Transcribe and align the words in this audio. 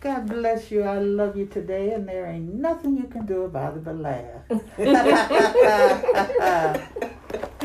God 0.00 0.28
bless 0.28 0.70
you. 0.70 0.82
I 0.82 0.98
love 0.98 1.36
you 1.36 1.46
today, 1.46 1.92
and 1.92 2.06
there 2.06 2.26
ain't 2.26 2.54
nothing 2.54 2.98
you 2.98 3.04
can 3.04 3.24
do 3.24 3.44
about 3.44 3.76
it 3.76 3.84
but 3.84 3.96
laugh. 3.96 4.42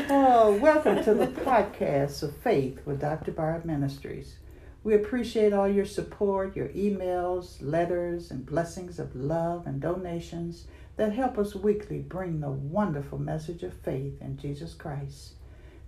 oh, 0.09 0.57
welcome 0.61 1.03
to 1.03 1.13
the 1.13 1.27
podcast 1.27 2.23
of 2.23 2.35
Faith 2.37 2.79
with 2.85 3.01
Dr. 3.01 3.33
Barb 3.33 3.65
Ministries. 3.65 4.37
We 4.83 4.95
appreciate 4.95 5.51
all 5.51 5.67
your 5.67 5.85
support, 5.85 6.55
your 6.55 6.69
emails, 6.69 7.57
letters, 7.59 8.31
and 8.31 8.45
blessings 8.45 8.97
of 8.97 9.13
love 9.13 9.67
and 9.67 9.81
donations 9.81 10.67
that 10.95 11.13
help 11.13 11.37
us 11.37 11.53
weekly 11.53 11.99
bring 11.99 12.39
the 12.39 12.49
wonderful 12.49 13.19
message 13.19 13.61
of 13.61 13.73
faith 13.73 14.21
in 14.21 14.37
Jesus 14.37 14.73
Christ. 14.73 15.33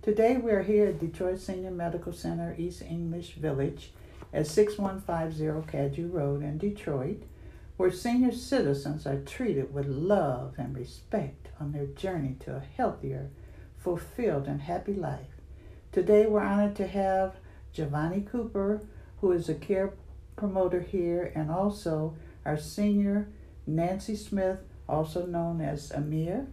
Today 0.02 0.36
we 0.36 0.52
are 0.52 0.62
here 0.62 0.88
at 0.88 1.00
Detroit 1.00 1.40
Senior 1.40 1.70
Medical 1.70 2.12
Center, 2.12 2.54
East 2.58 2.82
English 2.82 3.34
Village 3.34 3.92
at 4.34 4.48
6150 4.48 5.70
Cadieux 5.70 6.08
Road 6.08 6.42
in 6.42 6.58
Detroit, 6.58 7.22
where 7.76 7.92
senior 7.92 8.32
citizens 8.32 9.06
are 9.06 9.20
treated 9.20 9.72
with 9.72 9.86
love 9.86 10.54
and 10.58 10.76
respect 10.76 11.48
on 11.60 11.70
their 11.70 11.86
journey 11.86 12.36
to 12.40 12.56
a 12.56 12.64
healthier, 12.76 13.30
fulfilled, 13.78 14.48
and 14.48 14.62
happy 14.62 14.92
life. 14.94 15.40
Today 15.92 16.26
we're 16.26 16.40
honored 16.40 16.74
to 16.76 16.86
have 16.88 17.36
Jovani 17.72 18.28
Cooper, 18.28 18.82
who 19.20 19.30
is 19.30 19.48
a 19.48 19.54
care 19.54 19.94
promoter 20.34 20.80
here, 20.80 21.32
and 21.36 21.48
also 21.48 22.16
our 22.44 22.58
senior 22.58 23.28
Nancy 23.68 24.16
Smith, 24.16 24.58
also 24.88 25.26
known 25.26 25.60
as 25.60 25.92
Amir. 25.92 26.48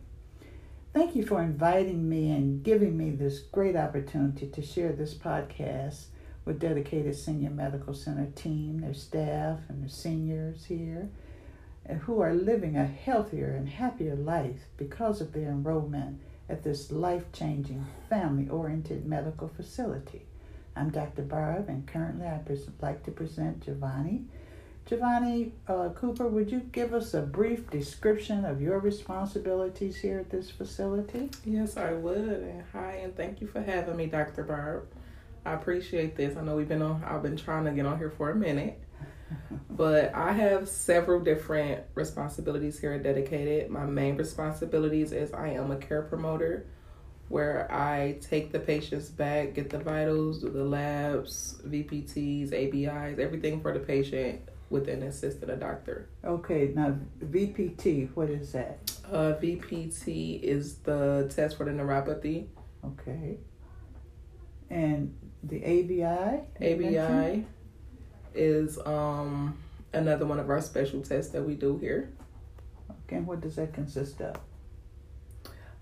Thank 0.93 1.15
you 1.15 1.25
for 1.25 1.41
inviting 1.41 2.07
me 2.07 2.29
and 2.29 2.63
giving 2.63 2.95
me 2.95 3.09
this 3.09 3.39
great 3.39 3.75
opportunity 3.75 4.47
to 4.47 4.61
share 4.61 4.91
this 4.91 5.15
podcast 5.15 6.05
with 6.51 6.59
dedicated 6.59 7.15
senior 7.15 7.49
medical 7.49 7.93
center 7.93 8.29
team, 8.35 8.81
their 8.81 8.93
staff, 8.93 9.59
and 9.69 9.81
their 9.81 9.89
seniors 9.89 10.65
here, 10.65 11.07
who 12.01 12.19
are 12.19 12.33
living 12.33 12.75
a 12.75 12.85
healthier 12.85 13.51
and 13.55 13.69
happier 13.69 14.15
life 14.15 14.65
because 14.75 15.21
of 15.21 15.31
their 15.31 15.47
enrollment 15.47 16.19
at 16.49 16.61
this 16.61 16.91
life 16.91 17.23
changing, 17.31 17.85
family 18.09 18.49
oriented 18.49 19.05
medical 19.05 19.47
facility. 19.47 20.25
I'm 20.75 20.89
Dr. 20.89 21.21
Barb, 21.21 21.69
and 21.69 21.87
currently 21.87 22.27
I'd 22.27 22.45
like 22.81 23.03
to 23.03 23.11
present 23.11 23.65
Jovani. 23.65 24.25
Jovani 24.89 25.51
uh, 25.69 25.89
Cooper, 25.95 26.27
would 26.27 26.51
you 26.51 26.59
give 26.73 26.93
us 26.93 27.13
a 27.13 27.21
brief 27.21 27.69
description 27.69 28.43
of 28.43 28.61
your 28.61 28.79
responsibilities 28.79 29.95
here 29.95 30.19
at 30.19 30.29
this 30.29 30.51
facility? 30.51 31.29
Yes, 31.45 31.77
I 31.77 31.93
would. 31.93 32.17
And 32.17 32.63
hi, 32.73 32.99
and 33.03 33.15
thank 33.15 33.39
you 33.39 33.47
for 33.47 33.61
having 33.61 33.95
me, 33.95 34.07
Dr. 34.07 34.43
Barb. 34.43 34.89
I 35.45 35.53
appreciate 35.53 36.15
this. 36.15 36.37
I 36.37 36.41
know 36.41 36.55
we've 36.55 36.67
been 36.67 36.81
on. 36.81 37.03
I've 37.03 37.23
been 37.23 37.37
trying 37.37 37.65
to 37.65 37.71
get 37.71 37.85
on 37.85 37.97
here 37.97 38.11
for 38.11 38.29
a 38.29 38.35
minute, 38.35 38.79
but 39.69 40.13
I 40.13 40.31
have 40.33 40.67
several 40.67 41.19
different 41.19 41.83
responsibilities 41.95 42.79
here 42.79 42.93
at 42.93 43.03
Dedicated. 43.03 43.69
My 43.69 43.85
main 43.85 44.17
responsibilities 44.17 45.11
is 45.11 45.33
I 45.33 45.49
am 45.49 45.71
a 45.71 45.77
care 45.77 46.03
promoter, 46.03 46.67
where 47.29 47.71
I 47.71 48.17
take 48.21 48.51
the 48.51 48.59
patients 48.59 49.09
back, 49.09 49.53
get 49.53 49.69
the 49.69 49.79
vitals, 49.79 50.41
do 50.41 50.49
the 50.49 50.63
labs, 50.63 51.61
VPTs, 51.65 52.53
ABIs, 52.53 53.19
everything 53.19 53.61
for 53.61 53.73
the 53.73 53.79
patient 53.79 54.41
with 54.69 54.87
an 54.87 55.03
assistant, 55.03 55.51
a 55.51 55.55
doctor. 55.55 56.09
Okay, 56.23 56.71
now 56.75 56.97
VPT, 57.23 58.09
what 58.15 58.29
is 58.29 58.51
that? 58.51 58.79
Uh, 59.11 59.33
VPT 59.41 60.41
is 60.41 60.75
the 60.77 61.31
test 61.33 61.57
for 61.57 61.65
the 61.65 61.71
neuropathy. 61.71 62.47
Okay. 62.85 63.37
And 64.69 65.13
the 65.43 65.63
ABI? 65.63 66.41
ABI 66.61 67.45
is 68.33 68.77
um 68.85 69.57
another 69.93 70.25
one 70.25 70.39
of 70.39 70.49
our 70.49 70.61
special 70.61 71.01
tests 71.01 71.31
that 71.31 71.43
we 71.43 71.55
do 71.55 71.77
here. 71.77 72.09
Okay, 73.05 73.19
what 73.19 73.41
does 73.41 73.55
that 73.55 73.73
consist 73.73 74.21
of? 74.21 74.37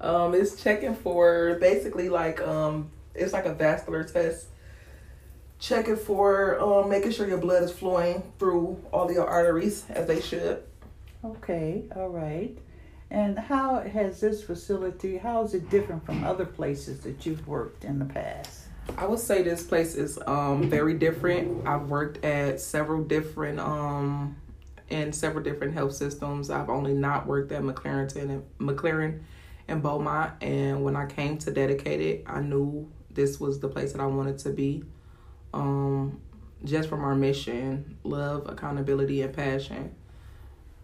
Um, 0.02 0.34
it's 0.34 0.62
checking 0.62 0.96
for 0.96 1.58
basically 1.60 2.10
like 2.10 2.42
um 2.42 2.90
it's 3.14 3.34
like 3.34 3.46
a 3.46 3.54
vascular 3.54 4.04
test. 4.04 4.48
Checking 5.60 5.98
for 5.98 6.60
um 6.60 6.90
making 6.90 7.12
sure 7.12 7.28
your 7.28 7.38
blood 7.38 7.64
is 7.64 7.72
flowing 7.72 8.24
through 8.40 8.84
all 8.92 9.12
your 9.12 9.28
arteries 9.28 9.86
as 9.90 10.08
they 10.08 10.22
should. 10.22 10.64
Okay, 11.24 11.84
all 11.96 12.10
right. 12.10 12.58
And 13.12 13.38
how 13.38 13.80
has 13.82 14.22
this 14.22 14.44
facility, 14.44 15.18
how 15.18 15.44
is 15.44 15.54
it 15.54 15.70
different 15.70 16.06
from 16.06 16.24
other 16.24 16.46
places 16.46 17.00
that 17.02 17.26
you've 17.26 17.48
worked 17.48 17.84
in 17.84 18.00
the 18.00 18.06
past? 18.06 18.59
I 18.98 19.06
would 19.06 19.20
say 19.20 19.44
this 19.44 19.64
place 19.64 19.96
is 19.96 20.20
um 20.28 20.70
very 20.70 20.94
different. 20.94 21.68
I've 21.68 21.88
worked 21.90 22.24
at 22.24 22.60
several 22.60 23.04
different 23.04 23.60
um 23.60 24.38
in 24.90 25.14
several 25.14 25.44
different 25.44 25.74
health 25.74 25.94
systems. 25.94 26.50
I've 26.50 26.70
only 26.70 26.94
not 26.94 27.28
worked 27.28 27.52
at 27.52 27.62
McLaren 27.62 28.14
and 28.16 28.44
McLaren 28.60 29.22
and 29.68 29.84
Beaumont 29.84 30.34
and 30.42 30.84
when 30.84 30.96
I 30.96 31.06
came 31.06 31.38
to 31.40 31.52
dedicated, 31.52 32.24
I 32.26 32.42
knew 32.42 32.92
this 33.12 33.40
was 33.40 33.60
the 33.60 33.68
place 33.68 33.92
that 33.94 34.02
I 34.02 34.08
wanted 34.08 34.38
to 34.40 34.50
be. 34.50 34.84
Um 35.54 36.22
just 36.66 36.90
from 36.90 37.04
our 37.06 37.16
mission, 37.16 37.98
love, 38.04 38.50
accountability 38.50 39.22
and 39.22 39.34
passion. 39.34 39.96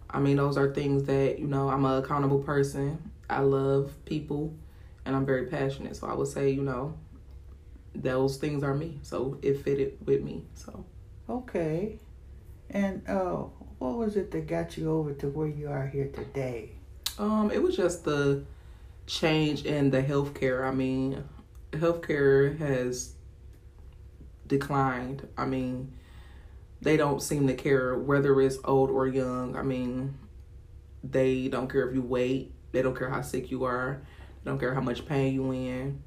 I 0.08 0.20
mean, 0.20 0.36
those 0.38 0.56
are 0.56 0.72
things 0.72 1.04
that, 1.04 1.38
you 1.38 1.46
know, 1.46 1.68
I'm 1.68 1.84
an 1.84 2.02
accountable 2.02 2.38
person. 2.38 3.10
I 3.28 3.40
love 3.40 3.92
people 4.06 4.54
and 5.04 5.14
I'm 5.14 5.26
very 5.26 5.46
passionate. 5.46 5.96
So 5.96 6.06
I 6.06 6.14
would 6.14 6.28
say, 6.28 6.50
you 6.50 6.62
know, 6.62 6.96
those 8.02 8.36
things 8.36 8.62
are 8.62 8.74
me. 8.74 8.98
So 9.02 9.38
it 9.42 9.62
fitted 9.62 9.98
with 10.04 10.22
me. 10.22 10.44
So 10.54 10.84
okay, 11.28 11.98
and 12.70 13.02
uh, 13.08 13.44
what 13.78 13.96
was 13.96 14.16
it 14.16 14.30
that 14.32 14.46
got 14.46 14.76
you 14.76 14.90
over 14.90 15.12
to 15.14 15.28
where 15.28 15.48
you 15.48 15.68
are 15.68 15.86
here 15.86 16.08
today? 16.08 16.72
Um, 17.18 17.50
it 17.50 17.62
was 17.62 17.76
just 17.76 18.04
the 18.04 18.44
change 19.06 19.64
in 19.64 19.90
the 19.90 20.02
healthcare. 20.02 20.64
I 20.64 20.72
mean, 20.72 21.24
healthcare 21.72 22.58
has 22.58 23.14
declined. 24.46 25.26
I 25.36 25.46
mean, 25.46 25.92
they 26.80 26.96
don't 26.96 27.22
seem 27.22 27.46
to 27.46 27.54
care 27.54 27.96
whether 27.96 28.40
it's 28.40 28.58
old 28.64 28.90
or 28.90 29.06
young. 29.06 29.56
I 29.56 29.62
mean, 29.62 30.18
they 31.02 31.48
don't 31.48 31.70
care 31.70 31.88
if 31.88 31.94
you 31.94 32.02
wait. 32.02 32.52
They 32.72 32.82
don't 32.82 32.96
care 32.96 33.10
how 33.10 33.22
sick 33.22 33.50
you 33.50 33.64
are. 33.64 34.02
They 34.44 34.50
don't 34.50 34.58
care 34.58 34.74
how 34.74 34.80
much 34.80 35.06
pain 35.06 35.34
you 35.34 35.52
in. 35.52 36.02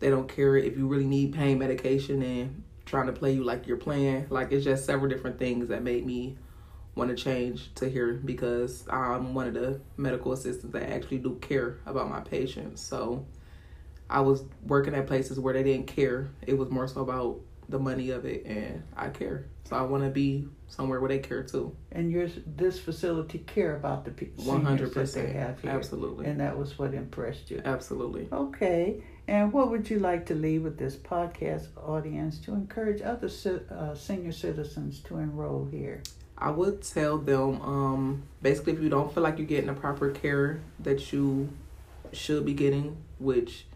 They 0.00 0.10
don't 0.10 0.28
care 0.28 0.56
if 0.56 0.76
you 0.76 0.86
really 0.88 1.06
need 1.06 1.34
pain 1.34 1.58
medication 1.58 2.22
and 2.22 2.62
trying 2.86 3.06
to 3.06 3.12
play 3.12 3.32
you 3.32 3.44
like 3.44 3.66
you're 3.66 3.76
playing. 3.76 4.26
Like 4.30 4.50
it's 4.50 4.64
just 4.64 4.84
several 4.84 5.08
different 5.08 5.38
things 5.38 5.68
that 5.68 5.82
made 5.82 6.04
me 6.04 6.36
want 6.94 7.16
to 7.16 7.22
change 7.22 7.72
to 7.76 7.88
here 7.88 8.14
because 8.14 8.84
I'm 8.90 9.34
one 9.34 9.46
of 9.46 9.54
the 9.54 9.80
medical 9.96 10.32
assistants 10.32 10.72
that 10.72 10.90
actually 10.90 11.18
do 11.18 11.36
care 11.36 11.78
about 11.86 12.10
my 12.10 12.20
patients. 12.20 12.82
So 12.82 13.24
I 14.08 14.20
was 14.20 14.42
working 14.66 14.94
at 14.94 15.06
places 15.06 15.38
where 15.38 15.54
they 15.54 15.62
didn't 15.62 15.86
care. 15.86 16.28
It 16.46 16.58
was 16.58 16.70
more 16.70 16.88
so 16.88 17.02
about 17.02 17.40
the 17.68 17.78
money 17.78 18.10
of 18.10 18.24
it 18.24 18.44
and 18.44 18.82
I 18.96 19.08
care. 19.10 19.46
So 19.64 19.76
I 19.76 19.82
want 19.82 20.02
to 20.02 20.10
be 20.10 20.48
somewhere 20.70 21.00
where 21.00 21.08
they 21.08 21.18
care 21.18 21.42
too. 21.42 21.76
And 21.92 22.10
your 22.10 22.28
this 22.46 22.78
facility 22.78 23.38
care 23.40 23.76
about 23.76 24.04
the 24.04 24.10
people. 24.12 24.44
One 24.44 24.64
hundred 24.64 24.94
percent. 24.94 25.36
Absolutely. 25.64 26.26
And 26.26 26.40
that 26.40 26.56
was 26.56 26.78
what 26.78 26.94
impressed 26.94 27.50
you. 27.50 27.60
Absolutely. 27.64 28.28
Okay. 28.32 29.02
And 29.28 29.52
what 29.52 29.70
would 29.70 29.90
you 29.90 29.98
like 29.98 30.26
to 30.26 30.34
leave 30.34 30.62
with 30.62 30.78
this 30.78 30.96
podcast 30.96 31.68
audience 31.76 32.38
to 32.40 32.52
encourage 32.52 33.02
other 33.02 33.28
uh, 33.70 33.94
senior 33.94 34.32
citizens 34.32 35.00
to 35.00 35.18
enroll 35.18 35.68
here? 35.70 36.02
I 36.38 36.50
would 36.50 36.82
tell 36.82 37.18
them 37.18 37.60
um, 37.60 38.22
basically 38.40 38.72
if 38.72 38.80
you 38.80 38.88
don't 38.88 39.12
feel 39.12 39.22
like 39.22 39.38
you're 39.38 39.46
getting 39.46 39.66
the 39.66 39.74
proper 39.74 40.10
care 40.10 40.60
that 40.80 41.12
you 41.12 41.50
should 42.12 42.46
be 42.46 42.54
getting, 42.54 42.96
which 43.18 43.66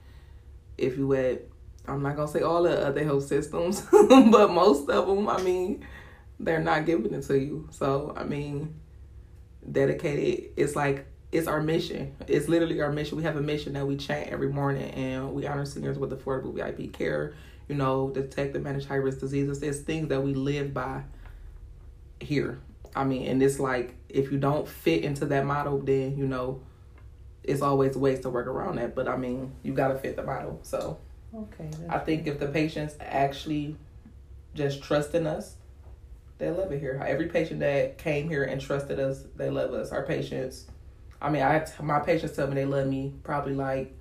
if 0.78 0.96
you 0.96 1.12
at 1.12 1.42
I'm 1.86 2.02
not 2.02 2.16
gonna 2.16 2.28
say 2.28 2.40
all 2.40 2.62
the 2.62 2.86
other 2.86 3.04
health 3.04 3.24
systems, 3.24 3.82
but 3.92 4.50
most 4.50 4.88
of 4.88 5.06
them, 5.06 5.28
I 5.28 5.42
mean, 5.42 5.84
they're 6.40 6.60
not 6.60 6.86
giving 6.86 7.14
it 7.14 7.22
to 7.24 7.38
you. 7.38 7.68
So 7.70 8.14
I 8.16 8.24
mean, 8.24 8.74
dedicated. 9.70 10.52
It's 10.56 10.76
like 10.76 11.06
it's 11.32 11.48
our 11.48 11.60
mission. 11.60 12.14
It's 12.28 12.48
literally 12.48 12.80
our 12.80 12.92
mission. 12.92 13.16
We 13.16 13.24
have 13.24 13.36
a 13.36 13.42
mission 13.42 13.72
that 13.74 13.86
we 13.86 13.96
chant 13.96 14.28
every 14.28 14.48
morning, 14.48 14.90
and 14.90 15.32
we 15.32 15.46
honor 15.46 15.64
seniors 15.64 15.98
with 15.98 16.10
affordable 16.10 16.54
VIP 16.54 16.92
care. 16.92 17.34
You 17.68 17.74
know, 17.74 18.10
detect 18.10 18.54
and 18.54 18.62
manage 18.62 18.86
high 18.86 18.96
risk 18.96 19.20
diseases. 19.20 19.62
It's 19.62 19.80
things 19.80 20.08
that 20.08 20.22
we 20.22 20.34
live 20.34 20.74
by 20.74 21.02
here. 22.20 22.60
I 22.94 23.04
mean, 23.04 23.26
and 23.26 23.42
it's 23.42 23.58
like 23.58 23.96
if 24.08 24.30
you 24.30 24.38
don't 24.38 24.68
fit 24.68 25.02
into 25.02 25.26
that 25.26 25.44
model, 25.44 25.78
then 25.78 26.16
you 26.16 26.26
know, 26.26 26.60
it's 27.42 27.62
always 27.62 27.96
ways 27.96 28.20
to 28.20 28.30
work 28.30 28.46
around 28.46 28.76
that. 28.76 28.94
But 28.94 29.08
I 29.08 29.16
mean, 29.16 29.52
you 29.62 29.72
got 29.72 29.88
to 29.88 29.98
fit 29.98 30.16
the 30.16 30.22
model. 30.22 30.60
So, 30.62 30.98
okay, 31.34 31.70
I 31.88 31.98
think 31.98 32.26
if 32.26 32.38
the 32.38 32.46
patients 32.46 32.94
actually 33.00 33.76
just 34.54 34.82
trust 34.82 35.14
in 35.14 35.26
us, 35.26 35.56
they 36.44 36.50
love 36.50 36.70
it 36.72 36.80
here. 36.80 37.02
Every 37.06 37.26
patient 37.28 37.60
that 37.60 37.98
came 37.98 38.28
here 38.28 38.44
and 38.44 38.60
trusted 38.60 39.00
us, 39.00 39.24
they 39.36 39.50
love 39.50 39.72
us. 39.72 39.90
Our 39.92 40.02
patients 40.04 40.66
I 41.22 41.30
mean, 41.30 41.42
I 41.42 41.64
my 41.80 42.00
patients 42.00 42.36
tell 42.36 42.46
me 42.48 42.54
they 42.54 42.66
love 42.66 42.86
me 42.86 43.14
probably 43.22 43.54
like 43.54 43.94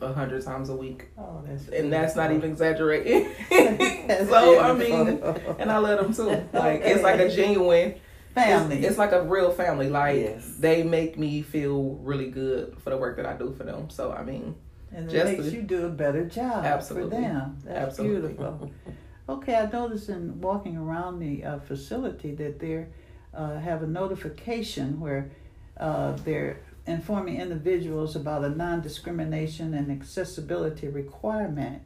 a 0.00 0.12
hundred 0.12 0.42
times 0.42 0.68
a 0.70 0.76
week, 0.76 1.08
Oh, 1.18 1.42
that's 1.46 1.68
and 1.68 1.92
that's 1.92 2.16
not 2.16 2.30
even 2.32 2.50
exaggerating. 2.50 3.30
So 4.06 4.60
I 4.60 4.72
mean, 4.72 5.20
and 5.58 5.70
I 5.70 5.78
love 5.78 5.98
them 6.00 6.14
too. 6.14 6.28
Like 6.56 6.80
it's 6.84 7.02
like 7.02 7.18
a 7.18 7.28
genuine 7.28 7.96
family. 8.34 8.76
It's, 8.78 8.86
it's 8.90 8.98
like 8.98 9.10
a 9.12 9.22
real 9.22 9.50
family. 9.50 9.90
Like 9.90 10.16
Yes. 10.16 10.54
they 10.60 10.82
make 10.84 11.18
me 11.18 11.42
feel 11.42 11.96
really 12.02 12.30
good 12.30 12.78
for 12.78 12.90
the 12.90 12.96
work 12.96 13.16
that 13.16 13.26
I 13.26 13.34
do 13.36 13.52
for 13.52 13.64
them. 13.64 13.90
So 13.90 14.12
I 14.12 14.22
mean, 14.22 14.54
and 14.92 15.10
it 15.10 15.12
just 15.12 15.32
makes 15.32 15.44
to- 15.50 15.56
you 15.56 15.62
do 15.62 15.86
a 15.86 15.90
better 15.90 16.24
job 16.24 16.64
Absolutely. 16.64 17.16
for 17.16 17.22
them. 17.22 17.58
That's 17.64 17.78
Absolutely. 17.88 18.28
beautiful. 18.34 18.70
Okay, 19.28 19.56
I 19.56 19.68
noticed 19.68 20.08
in 20.08 20.40
walking 20.40 20.76
around 20.76 21.18
the 21.18 21.42
uh, 21.42 21.58
facility 21.58 22.32
that 22.36 22.60
they 22.60 22.86
uh, 23.34 23.58
have 23.58 23.82
a 23.82 23.86
notification 23.86 25.00
where 25.00 25.32
uh, 25.78 26.12
they're 26.24 26.60
informing 26.86 27.40
individuals 27.40 28.14
about 28.14 28.44
a 28.44 28.48
non-discrimination 28.48 29.74
and 29.74 29.90
accessibility 29.90 30.86
requirement, 30.86 31.82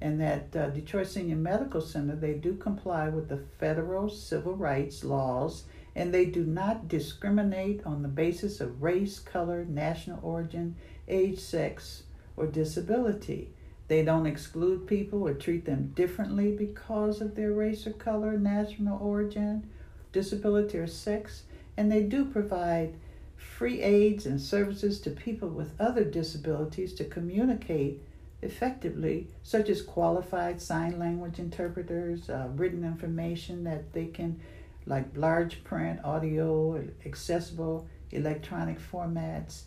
and 0.00 0.20
that 0.20 0.56
uh, 0.56 0.70
Detroit 0.70 1.06
Senior 1.06 1.36
Medical 1.36 1.80
Center 1.80 2.16
they 2.16 2.34
do 2.34 2.56
comply 2.56 3.08
with 3.08 3.28
the 3.28 3.38
federal 3.60 4.08
civil 4.08 4.56
rights 4.56 5.04
laws, 5.04 5.66
and 5.94 6.12
they 6.12 6.24
do 6.24 6.44
not 6.44 6.88
discriminate 6.88 7.86
on 7.86 8.02
the 8.02 8.08
basis 8.08 8.60
of 8.60 8.82
race, 8.82 9.20
color, 9.20 9.64
national 9.64 10.18
origin, 10.24 10.74
age, 11.06 11.38
sex, 11.38 12.02
or 12.36 12.46
disability. 12.48 13.52
They 13.90 14.04
don't 14.04 14.24
exclude 14.24 14.86
people 14.86 15.26
or 15.26 15.34
treat 15.34 15.64
them 15.64 15.90
differently 15.96 16.52
because 16.52 17.20
of 17.20 17.34
their 17.34 17.50
race 17.50 17.88
or 17.88 17.92
color, 17.92 18.38
national 18.38 19.02
origin, 19.02 19.68
disability, 20.12 20.78
or 20.78 20.86
sex. 20.86 21.42
And 21.76 21.90
they 21.90 22.04
do 22.04 22.24
provide 22.24 22.94
free 23.36 23.82
aids 23.82 24.26
and 24.26 24.40
services 24.40 25.00
to 25.00 25.10
people 25.10 25.48
with 25.48 25.72
other 25.80 26.04
disabilities 26.04 26.92
to 26.94 27.04
communicate 27.04 28.00
effectively, 28.42 29.26
such 29.42 29.68
as 29.68 29.82
qualified 29.82 30.62
sign 30.62 30.96
language 30.96 31.40
interpreters, 31.40 32.30
uh, 32.30 32.46
written 32.54 32.84
information 32.84 33.64
that 33.64 33.92
they 33.92 34.06
can, 34.06 34.38
like 34.86 35.16
large 35.16 35.64
print, 35.64 35.98
audio, 36.04 36.80
accessible 37.04 37.88
electronic 38.12 38.78
formats. 38.78 39.62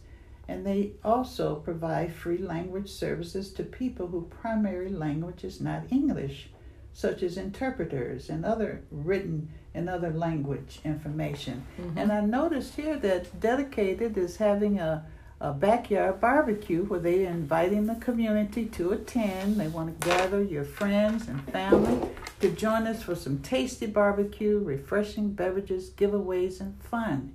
And 0.54 0.68
they 0.68 0.92
also 1.04 1.56
provide 1.56 2.14
free 2.14 2.38
language 2.38 2.88
services 2.88 3.52
to 3.54 3.64
people 3.64 4.06
whose 4.06 4.30
primary 4.30 4.90
language 4.90 5.44
is 5.44 5.60
not 5.60 5.92
English, 5.92 6.50
such 6.94 7.24
as 7.24 7.38
interpreters 7.38 8.30
and 8.30 8.46
other 8.46 8.84
written 8.92 9.50
and 9.74 9.90
other 9.90 10.12
language 10.12 10.80
information. 10.86 11.66
Mm-hmm. 11.82 11.98
And 11.98 12.12
I 12.12 12.22
noticed 12.22 12.76
here 12.76 12.98
that 12.98 13.40
Dedicated 13.40 14.16
is 14.16 14.38
having 14.38 14.80
a, 14.80 15.04
a 15.42 15.54
backyard 15.54 16.22
barbecue 16.22 16.84
where 16.86 17.00
they're 17.00 17.32
inviting 17.32 17.88
the 17.88 17.96
community 17.96 18.68
to 18.68 18.92
attend. 18.92 19.60
They 19.60 19.70
want 19.70 20.00
to 20.00 20.08
gather 20.08 20.44
your 20.44 20.66
friends 20.66 21.28
and 21.30 21.44
family 21.52 22.12
to 22.42 22.52
join 22.52 22.86
us 22.86 23.02
for 23.02 23.16
some 23.16 23.40
tasty 23.40 23.88
barbecue, 23.88 24.60
refreshing 24.60 25.34
beverages, 25.34 25.90
giveaways, 25.90 26.62
and 26.62 26.80
fun. 26.80 27.34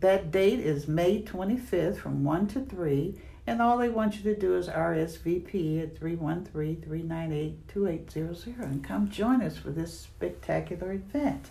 That 0.00 0.30
date 0.30 0.60
is 0.60 0.86
May 0.86 1.22
25th 1.22 1.96
from 1.96 2.22
1 2.22 2.46
to 2.48 2.60
3, 2.60 3.14
and 3.48 3.60
all 3.60 3.78
they 3.78 3.88
want 3.88 4.16
you 4.16 4.22
to 4.22 4.38
do 4.38 4.54
is 4.54 4.68
RSVP 4.68 5.82
at 5.82 5.98
313 5.98 6.82
398 6.82 7.68
2800 7.68 8.68
and 8.68 8.84
come 8.84 9.08
join 9.08 9.42
us 9.42 9.56
for 9.56 9.70
this 9.70 9.98
spectacular 9.98 10.92
event. 10.92 11.46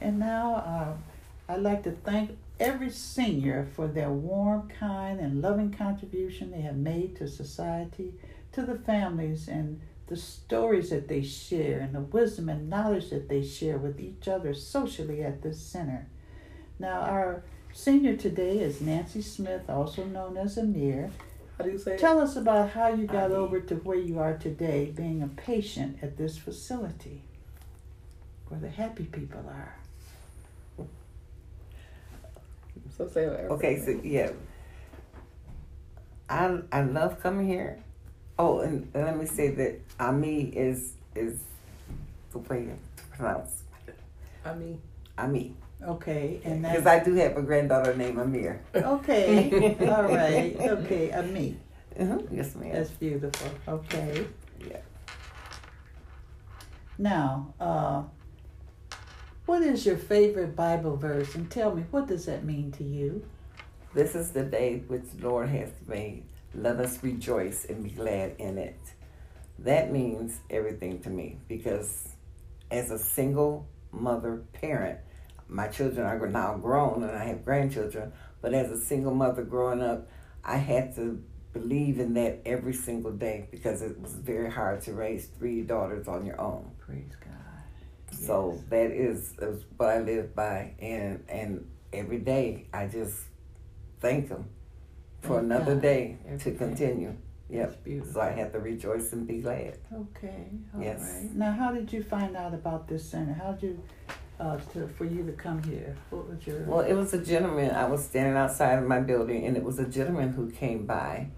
And 0.00 0.18
now 0.18 0.54
uh, 0.54 1.52
I'd 1.52 1.60
like 1.60 1.84
to 1.84 1.92
thank 1.92 2.36
every 2.58 2.90
senior 2.90 3.68
for 3.76 3.86
their 3.86 4.10
warm, 4.10 4.68
kind, 4.68 5.20
and 5.20 5.40
loving 5.40 5.72
contribution 5.72 6.50
they 6.50 6.62
have 6.62 6.76
made 6.76 7.14
to 7.16 7.28
society, 7.28 8.14
to 8.52 8.62
the 8.62 8.78
families, 8.78 9.46
and 9.46 9.80
the 10.08 10.16
stories 10.16 10.90
that 10.90 11.06
they 11.06 11.22
share, 11.22 11.80
and 11.80 11.94
the 11.94 12.00
wisdom 12.00 12.48
and 12.48 12.68
knowledge 12.68 13.10
that 13.10 13.28
they 13.28 13.44
share 13.44 13.78
with 13.78 14.00
each 14.00 14.26
other 14.26 14.54
socially 14.54 15.22
at 15.22 15.42
this 15.42 15.60
center. 15.60 16.08
Now, 16.78 17.00
our 17.00 17.44
senior 17.76 18.16
today 18.16 18.58
is 18.58 18.80
Nancy 18.80 19.20
Smith, 19.20 19.68
also 19.68 20.04
known 20.04 20.38
as 20.38 20.56
Amir. 20.56 21.10
how 21.58 21.64
do 21.64 21.70
you 21.70 21.78
say? 21.78 21.92
it? 21.94 22.00
Tell 22.00 22.18
us 22.18 22.34
about 22.34 22.70
how 22.70 22.88
you 22.88 23.06
got 23.06 23.26
Amir. 23.26 23.36
over 23.36 23.60
to 23.60 23.74
where 23.76 23.98
you 23.98 24.18
are 24.18 24.36
today, 24.36 24.92
being 24.96 25.22
a 25.22 25.28
patient 25.28 25.98
at 26.02 26.16
this 26.16 26.38
facility 26.38 27.20
where 28.48 28.58
the 28.60 28.70
happy 28.70 29.04
people 29.04 29.44
are. 29.46 29.76
So 32.96 33.06
say 33.08 33.24
it. 33.24 33.50
Okay, 33.50 33.78
so 33.84 34.00
yeah, 34.02 34.30
I 36.30 36.60
I 36.72 36.80
love 36.82 37.20
coming 37.20 37.46
here. 37.46 37.78
Oh, 38.38 38.60
and, 38.60 38.88
and 38.94 39.04
let 39.04 39.18
me 39.18 39.26
say 39.26 39.48
that 39.50 39.80
Ami 40.00 40.44
is 40.44 40.94
is 41.14 41.40
the 42.32 42.38
way 42.38 42.70
to 42.96 43.02
pronounce 43.16 43.62
I 44.46 44.54
mean, 44.54 44.80
Ami 45.18 45.54
Okay, 45.82 46.40
and 46.44 46.62
because 46.62 46.86
I 46.86 47.02
do 47.04 47.14
have 47.14 47.36
a 47.36 47.42
granddaughter 47.42 47.94
named 47.94 48.18
Amir. 48.18 48.62
okay, 48.74 49.76
all 49.80 50.04
right, 50.04 50.56
okay, 50.58 51.10
Amir. 51.10 51.32
me. 51.32 51.56
uh 52.00 52.18
Yes, 52.30 52.54
ma'am. 52.56 52.72
That's 52.72 52.90
beautiful. 52.90 53.50
Okay. 53.68 54.26
Yeah. 54.66 54.80
Now, 56.98 57.54
uh, 57.60 58.04
what 59.44 59.62
is 59.62 59.84
your 59.84 59.98
favorite 59.98 60.56
Bible 60.56 60.96
verse? 60.96 61.34
And 61.34 61.50
tell 61.50 61.74
me, 61.74 61.84
what 61.90 62.06
does 62.08 62.24
that 62.26 62.44
mean 62.44 62.72
to 62.72 62.84
you? 62.84 63.24
This 63.94 64.14
is 64.14 64.30
the 64.30 64.42
day 64.42 64.82
which 64.88 65.04
the 65.16 65.28
Lord 65.28 65.48
has 65.50 65.70
made. 65.86 66.24
Let 66.54 66.76
us 66.80 67.02
rejoice 67.02 67.66
and 67.66 67.84
be 67.84 67.90
glad 67.90 68.34
in 68.38 68.58
it. 68.58 68.80
That 69.58 69.92
means 69.92 70.40
everything 70.50 71.00
to 71.00 71.10
me 71.10 71.38
because 71.48 72.08
as 72.70 72.90
a 72.90 72.98
single 72.98 73.66
mother 73.92 74.42
parent, 74.52 74.98
my 75.48 75.68
children 75.68 76.06
are 76.06 76.26
now 76.28 76.56
grown 76.56 77.02
and 77.02 77.12
I 77.16 77.24
have 77.24 77.44
grandchildren, 77.44 78.12
but 78.40 78.54
as 78.54 78.70
a 78.70 78.78
single 78.80 79.14
mother 79.14 79.42
growing 79.42 79.80
up, 79.82 80.08
I 80.44 80.56
had 80.56 80.94
to 80.96 81.22
believe 81.52 81.98
in 82.00 82.14
that 82.14 82.40
every 82.44 82.74
single 82.74 83.12
day 83.12 83.48
because 83.50 83.80
it 83.82 83.98
was 84.00 84.12
very 84.14 84.50
hard 84.50 84.82
to 84.82 84.92
raise 84.92 85.26
three 85.38 85.62
daughters 85.62 86.06
on 86.08 86.26
your 86.26 86.40
own. 86.40 86.70
Praise 86.78 87.12
God. 87.20 87.32
So 88.12 88.52
Yes. 88.54 88.64
that 88.70 88.90
is, 88.90 89.34
is 89.40 89.64
what 89.76 89.88
I 89.90 89.98
live 90.00 90.34
by, 90.34 90.74
and 90.78 91.24
and 91.28 91.66
every 91.92 92.18
day 92.18 92.66
I 92.72 92.86
just 92.86 93.16
thank 94.00 94.28
Him 94.28 94.46
for 95.22 95.36
Thank 95.40 95.44
another 95.44 95.74
God. 95.74 95.82
day 95.82 96.18
Every 96.26 96.38
to 96.52 96.58
continue. 96.58 97.14
That's 97.50 97.76
Yep. 97.84 98.06
So 98.12 98.20
I 98.20 98.30
have 98.30 98.52
to 98.52 98.58
rejoice 98.58 99.12
and 99.12 99.26
be 99.26 99.38
glad. 99.38 99.78
Okay. 99.92 100.46
all 100.74 100.80
right. 100.80 100.84
Yes. 100.86 101.26
Now, 101.32 101.52
how 101.52 101.70
did 101.72 101.92
you 101.92 102.02
find 102.02 102.36
out 102.36 102.52
about 102.54 102.88
this 102.88 103.08
center? 103.08 103.32
How 103.34 103.52
did 103.52 103.62
you, 103.62 103.82
uh, 104.40 104.58
to, 104.72 104.88
for 104.96 105.04
you 105.04 105.24
to 105.24 105.32
come 105.32 105.62
here? 105.62 105.96
What 106.10 106.28
was 106.28 106.46
your? 106.46 106.60
Well, 106.62 106.80
it 106.80 106.94
was 106.94 107.12
a 107.14 107.24
gentleman. 107.24 107.70
I 107.70 107.86
was 107.86 108.04
standing 108.04 108.36
outside 108.36 108.78
of 108.78 108.84
my 108.86 109.00
building, 109.00 109.46
and 109.46 109.56
it 109.56 109.62
was 109.62 109.78
a 109.78 109.86
gentleman 109.86 110.32
who 110.32 110.50
came 110.50 110.86
by, 110.86 111.28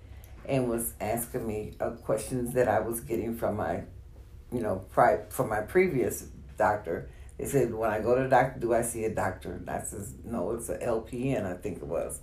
and 0.47 0.69
was 0.69 0.95
asking 1.01 1.47
me 1.47 1.75
uh, 1.81 1.91
questions 1.91 2.55
that 2.55 2.69
I 2.69 2.81
was 2.81 3.01
getting 3.01 3.37
from 3.37 3.57
my, 3.57 3.83
you 4.53 4.61
know, 4.61 4.85
pri- 4.93 5.25
from 5.31 5.49
my 5.49 5.61
previous 5.61 6.23
doctor. 6.57 7.09
They 7.39 7.45
said, 7.47 7.73
when 7.73 7.91
I 7.91 8.01
go 8.01 8.17
to 8.17 8.25
the 8.25 8.29
doctor, 8.29 8.59
do 8.59 8.75
I 8.75 8.83
see 8.83 9.05
a 9.05 9.15
doctor? 9.15 9.53
And 9.53 9.71
I 9.71 9.83
says, 9.83 10.13
no, 10.25 10.51
it's 10.53 10.69
a 10.71 10.77
LPN, 10.79 11.47
I 11.47 11.55
think 11.57 11.77
it 11.79 11.87
was. 11.87 12.21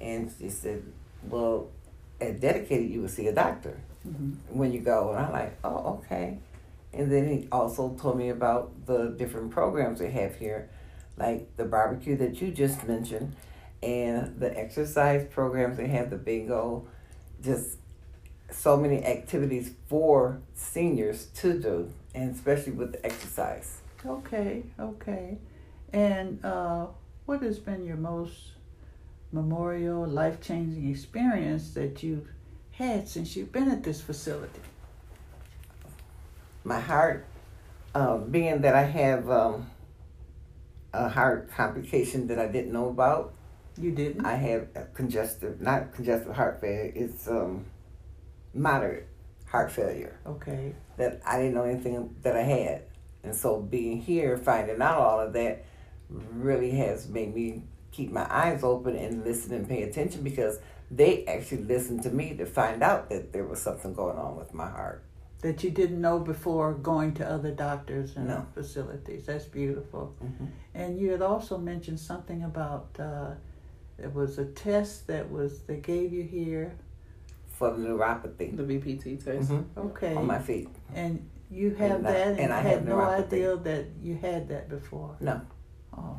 And 0.00 0.32
she 0.36 0.48
said, 0.48 0.82
well, 1.28 1.68
at 2.20 2.40
Dedicated, 2.40 2.90
you 2.90 3.02
will 3.02 3.08
see 3.08 3.28
a 3.28 3.32
doctor 3.32 3.78
Mhm. 4.04 4.34
when 4.48 4.72
you 4.72 4.80
go. 4.80 5.10
And 5.10 5.18
I'm 5.26 5.32
like, 5.32 5.56
oh, 5.62 6.00
okay. 6.02 6.38
And 6.92 7.12
then 7.12 7.28
he 7.28 7.48
also 7.52 7.96
told 8.00 8.16
me 8.16 8.30
about 8.30 8.86
the 8.86 9.14
different 9.16 9.50
programs 9.50 9.98
they 9.98 10.10
have 10.10 10.36
here, 10.36 10.70
like 11.16 11.56
the 11.56 11.64
barbecue 11.64 12.16
that 12.16 12.40
you 12.40 12.50
just 12.50 12.86
mentioned, 12.86 13.36
and 13.82 14.40
the 14.40 14.56
exercise 14.58 15.26
programs 15.30 15.76
they 15.76 15.88
have, 15.88 16.10
the 16.10 16.16
bingo, 16.16 16.86
just 17.42 17.78
so 18.50 18.76
many 18.76 19.04
activities 19.04 19.72
for 19.88 20.40
seniors 20.54 21.26
to 21.26 21.58
do, 21.58 21.92
and 22.14 22.34
especially 22.34 22.72
with 22.72 22.92
the 22.92 23.04
exercise. 23.04 23.80
Okay, 24.06 24.62
okay. 24.80 25.38
And 25.92 26.44
uh, 26.44 26.86
what 27.26 27.42
has 27.42 27.58
been 27.58 27.84
your 27.84 27.96
most 27.96 28.52
memorial, 29.32 30.06
life 30.06 30.40
changing 30.40 30.90
experience 30.90 31.74
that 31.74 32.02
you've 32.02 32.28
had 32.72 33.06
since 33.08 33.36
you've 33.36 33.52
been 33.52 33.70
at 33.70 33.82
this 33.82 34.00
facility? 34.00 34.60
My 36.68 36.80
heart, 36.80 37.24
uh, 37.94 38.18
being 38.18 38.60
that 38.60 38.74
I 38.74 38.82
have 38.82 39.30
um, 39.30 39.70
a 40.92 41.08
heart 41.08 41.50
complication 41.50 42.26
that 42.26 42.38
I 42.38 42.46
didn't 42.46 42.72
know 42.72 42.90
about, 42.90 43.32
You 43.78 43.90
didn't? 43.90 44.26
I 44.26 44.34
have 44.34 44.68
a 44.74 44.84
congestive, 44.92 45.62
not 45.62 45.94
congestive 45.94 46.36
heart 46.36 46.60
failure. 46.60 46.92
It's 46.94 47.26
um, 47.26 47.64
moderate 48.52 49.08
heart 49.46 49.72
failure 49.72 50.20
okay. 50.26 50.74
that 50.98 51.22
I 51.24 51.38
didn't 51.38 51.54
know 51.54 51.64
anything 51.64 52.14
that 52.20 52.36
I 52.36 52.42
had, 52.42 52.82
and 53.22 53.34
so 53.34 53.62
being 53.62 54.02
here, 54.02 54.36
finding 54.36 54.82
out 54.82 54.98
all 54.98 55.20
of 55.20 55.32
that, 55.32 55.64
really 56.10 56.72
has 56.72 57.08
made 57.08 57.34
me 57.34 57.62
keep 57.92 58.12
my 58.12 58.26
eyes 58.28 58.62
open 58.62 58.94
and 58.94 59.24
listen 59.24 59.54
and 59.54 59.66
pay 59.66 59.84
attention 59.84 60.22
because 60.22 60.58
they 60.90 61.24
actually 61.24 61.64
listened 61.64 62.02
to 62.02 62.10
me 62.10 62.36
to 62.36 62.44
find 62.44 62.82
out 62.82 63.08
that 63.08 63.32
there 63.32 63.44
was 63.44 63.58
something 63.58 63.94
going 63.94 64.18
on 64.18 64.36
with 64.36 64.52
my 64.52 64.68
heart. 64.68 65.02
That 65.40 65.62
you 65.62 65.70
didn't 65.70 66.00
know 66.00 66.18
before 66.18 66.72
going 66.74 67.14
to 67.14 67.28
other 67.30 67.52
doctors 67.52 68.16
and 68.16 68.26
No. 68.28 68.44
facilities. 68.54 69.26
That's 69.26 69.44
beautiful. 69.44 70.14
hmm 70.20 70.46
And 70.74 70.98
you 70.98 71.10
had 71.12 71.22
also 71.22 71.58
mentioned 71.58 72.00
something 72.00 72.42
about 72.44 72.88
uh, 72.98 73.30
there 73.98 74.10
was 74.10 74.38
a 74.38 74.44
test 74.46 75.06
that 75.06 75.30
was 75.30 75.60
they 75.68 75.76
gave 75.76 76.12
you 76.12 76.24
here. 76.24 76.72
For 77.46 77.70
the 77.70 77.78
neuropathy 77.88 78.56
The 78.56 78.62
VPT 78.64 79.24
test. 79.24 79.50
Mhm. 79.50 79.64
Okay. 79.76 80.14
on 80.16 80.26
my 80.26 80.38
feet. 80.40 80.68
And 80.94 81.28
you 81.50 81.70
have 81.74 81.90
And 81.98 82.06
I- 82.06 82.12
that, 82.12 82.26
and, 82.28 82.38
and 82.40 82.52
I 82.52 82.60
had 82.60 82.72
have 82.72 82.86
no 82.88 82.96
neuropathy. 82.96 83.26
idea 83.32 83.56
that 83.56 83.84
you 84.02 84.16
had 84.16 84.48
that 84.48 84.68
before. 84.68 85.14
No. 85.20 85.40
Oh, 85.96 86.16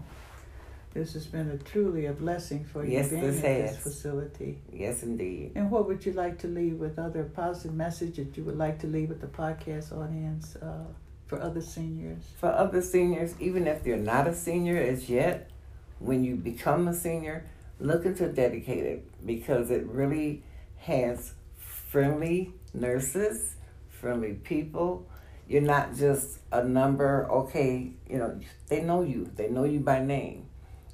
this 0.93 1.13
has 1.13 1.27
been 1.27 1.50
a 1.50 1.58
truly 1.58 2.08
a 2.08 2.13
blessing 2.13 2.65
for 2.65 2.84
you 2.84 2.93
Yes, 2.93 3.10
being 3.10 3.22
this 3.22 3.38
at 3.38 3.43
this 3.43 3.77
facility. 3.77 4.60
Yes, 4.74 5.03
indeed. 5.03 5.51
And 5.55 5.69
what 5.69 5.88
would 5.88 6.05
you 6.05 6.13
like 6.13 6.39
to 6.39 6.48
leave 6.48 6.77
with 6.77 6.98
other 6.98 7.24
positive 7.24 7.74
message 7.74 8.15
that 8.15 8.36
you 8.36 8.43
would 8.43 8.58
like 8.58 8.79
to 8.79 8.88
leave 8.88 9.10
with 9.10 9.22
the 9.22 9.27
podcast 9.27 9.96
audience 9.96 10.55
uh, 10.55 10.86
for 11.27 11.39
other 11.41 11.62
seniors? 11.62 12.24
For 12.39 12.50
other 12.50 12.81
seniors, 12.81 13.36
even 13.39 13.67
if 13.67 13.84
they're 13.84 13.98
not 13.98 14.27
a 14.27 14.34
senior 14.34 14.77
as 14.77 15.10
yet, 15.10 15.51
when 16.00 16.24
you 16.24 16.36
become 16.36 16.88
a 16.88 16.93
senior, 16.93 17.46
look 17.79 18.05
into 18.05 18.27
Dedicated 18.27 19.03
because 19.25 19.69
it 19.69 19.86
really 19.86 20.43
has 20.77 21.34
friendly 21.58 22.53
nurses, 22.74 23.55
friendly 23.89 24.34
people. 24.34 25.08
You're 25.48 25.62
not 25.62 25.96
just 25.96 26.39
a 26.51 26.63
number, 26.63 27.27
okay, 27.29 27.91
you 28.10 28.17
know, 28.17 28.39
they 28.67 28.81
know 28.81 29.01
you, 29.01 29.29
they 29.36 29.50
know 29.50 29.63
you 29.63 29.79
by 29.79 30.00
name. 30.00 30.46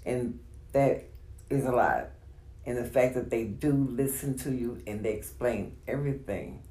And 0.05 0.39
that 0.73 1.05
is 1.49 1.65
a 1.65 1.71
lot. 1.71 2.09
And 2.65 2.77
the 2.77 2.85
fact 2.85 3.15
that 3.15 3.29
they 3.29 3.45
do 3.45 3.71
listen 3.71 4.37
to 4.39 4.51
you 4.51 4.81
and 4.87 5.03
they 5.03 5.13
explain 5.13 5.77
everything. 5.87 6.63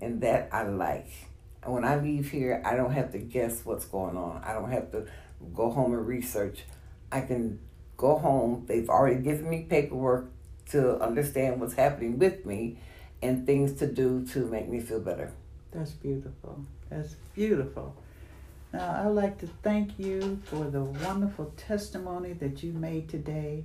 And 0.00 0.20
that 0.22 0.48
I 0.52 0.64
like. 0.64 1.10
And 1.62 1.72
when 1.72 1.84
I 1.84 2.00
leave 2.00 2.30
here, 2.30 2.60
I 2.64 2.74
don't 2.74 2.92
have 2.92 3.12
to 3.12 3.18
guess 3.18 3.64
what's 3.64 3.84
going 3.84 4.16
on. 4.16 4.42
I 4.44 4.52
don't 4.52 4.70
have 4.70 4.90
to 4.92 5.06
go 5.54 5.70
home 5.70 5.92
and 5.92 6.06
research. 6.06 6.64
I 7.10 7.20
can 7.20 7.60
go 7.96 8.18
home. 8.18 8.64
They've 8.66 8.88
already 8.88 9.22
given 9.22 9.48
me 9.48 9.66
paperwork 9.68 10.30
to 10.70 11.00
understand 11.00 11.60
what's 11.60 11.74
happening 11.74 12.18
with 12.18 12.44
me 12.44 12.78
and 13.22 13.46
things 13.46 13.74
to 13.74 13.86
do 13.86 14.26
to 14.32 14.46
make 14.46 14.68
me 14.68 14.80
feel 14.80 15.00
better. 15.00 15.32
That's 15.70 15.92
beautiful. 15.92 16.64
That's 16.90 17.14
beautiful. 17.34 17.96
Now, 18.72 19.02
I'd 19.04 19.08
like 19.08 19.38
to 19.38 19.48
thank 19.62 19.98
you 19.98 20.40
for 20.44 20.64
the 20.64 20.82
wonderful 20.82 21.52
testimony 21.56 22.32
that 22.34 22.62
you 22.62 22.72
made 22.72 23.08
today. 23.08 23.64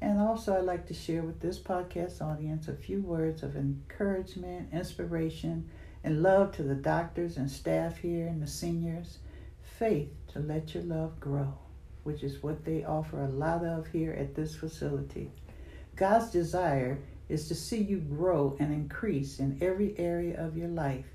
And 0.00 0.18
also, 0.18 0.56
I'd 0.56 0.64
like 0.64 0.86
to 0.86 0.94
share 0.94 1.22
with 1.22 1.40
this 1.40 1.58
podcast 1.58 2.22
audience 2.22 2.68
a 2.68 2.74
few 2.74 3.02
words 3.02 3.42
of 3.42 3.54
encouragement, 3.54 4.72
inspiration, 4.72 5.68
and 6.04 6.22
love 6.22 6.52
to 6.52 6.62
the 6.62 6.74
doctors 6.74 7.36
and 7.36 7.50
staff 7.50 7.98
here 7.98 8.26
and 8.26 8.42
the 8.42 8.46
seniors. 8.46 9.18
Faith 9.62 10.12
to 10.28 10.38
let 10.38 10.74
your 10.74 10.84
love 10.84 11.20
grow, 11.20 11.52
which 12.04 12.22
is 12.22 12.42
what 12.42 12.64
they 12.64 12.82
offer 12.82 13.20
a 13.20 13.28
lot 13.28 13.62
of 13.62 13.86
here 13.88 14.12
at 14.12 14.34
this 14.34 14.54
facility. 14.54 15.30
God's 15.96 16.30
desire 16.30 16.98
is 17.28 17.46
to 17.48 17.54
see 17.54 17.82
you 17.82 17.98
grow 17.98 18.56
and 18.58 18.72
increase 18.72 19.38
in 19.38 19.58
every 19.60 19.94
area 19.98 20.42
of 20.42 20.56
your 20.56 20.68
life 20.68 21.06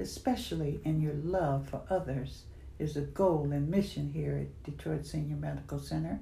especially 0.00 0.80
in 0.84 1.00
your 1.00 1.14
love 1.14 1.68
for 1.68 1.82
others, 1.90 2.44
is 2.78 2.96
a 2.96 3.02
goal 3.02 3.50
and 3.52 3.68
mission 3.68 4.10
here 4.12 4.36
at 4.36 4.62
Detroit 4.62 5.06
Senior 5.06 5.36
Medical 5.36 5.78
Center. 5.78 6.20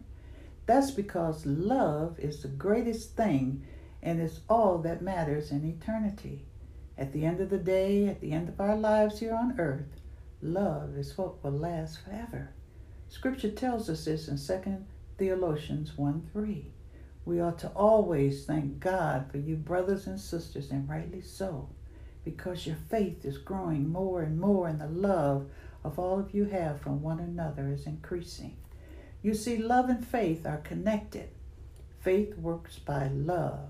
That's 0.66 0.90
because 0.90 1.46
love 1.46 2.18
is 2.18 2.42
the 2.42 2.48
greatest 2.48 3.16
thing 3.16 3.64
and 4.02 4.20
it's 4.20 4.40
all 4.48 4.78
that 4.78 5.02
matters 5.02 5.50
in 5.50 5.64
eternity. 5.64 6.44
At 6.98 7.12
the 7.12 7.24
end 7.24 7.40
of 7.40 7.50
the 7.50 7.58
day, 7.58 8.08
at 8.08 8.20
the 8.20 8.32
end 8.32 8.48
of 8.48 8.60
our 8.60 8.76
lives 8.76 9.20
here 9.20 9.34
on 9.34 9.58
earth, 9.60 10.00
love 10.40 10.96
is 10.96 11.16
what 11.18 11.42
will 11.42 11.52
last 11.52 12.04
forever. 12.04 12.50
Scripture 13.08 13.50
tells 13.50 13.88
us 13.90 14.04
this 14.04 14.28
in 14.28 14.38
2 14.38 14.84
Thessalonians 15.18 15.96
1 15.96 16.30
3. 16.32 16.66
We 17.24 17.40
ought 17.40 17.58
to 17.60 17.68
always 17.68 18.44
thank 18.44 18.80
God 18.80 19.30
for 19.30 19.38
you, 19.38 19.56
brothers 19.56 20.06
and 20.06 20.20
sisters, 20.20 20.70
and 20.70 20.88
rightly 20.88 21.22
so 21.22 21.68
because 22.26 22.66
your 22.66 22.76
faith 22.90 23.24
is 23.24 23.38
growing 23.38 23.88
more 23.88 24.20
and 24.20 24.38
more 24.38 24.68
in 24.68 24.78
the 24.78 24.88
love 24.88 25.48
of 25.86 26.00
all 26.00 26.18
of 26.18 26.34
you 26.34 26.46
have 26.46 26.80
from 26.80 27.00
one 27.00 27.20
another 27.20 27.70
is 27.70 27.86
increasing. 27.86 28.56
You 29.22 29.34
see, 29.34 29.56
love 29.56 29.88
and 29.88 30.04
faith 30.04 30.44
are 30.44 30.58
connected. 30.58 31.28
Faith 32.00 32.36
works 32.36 32.80
by 32.80 33.06
love. 33.08 33.68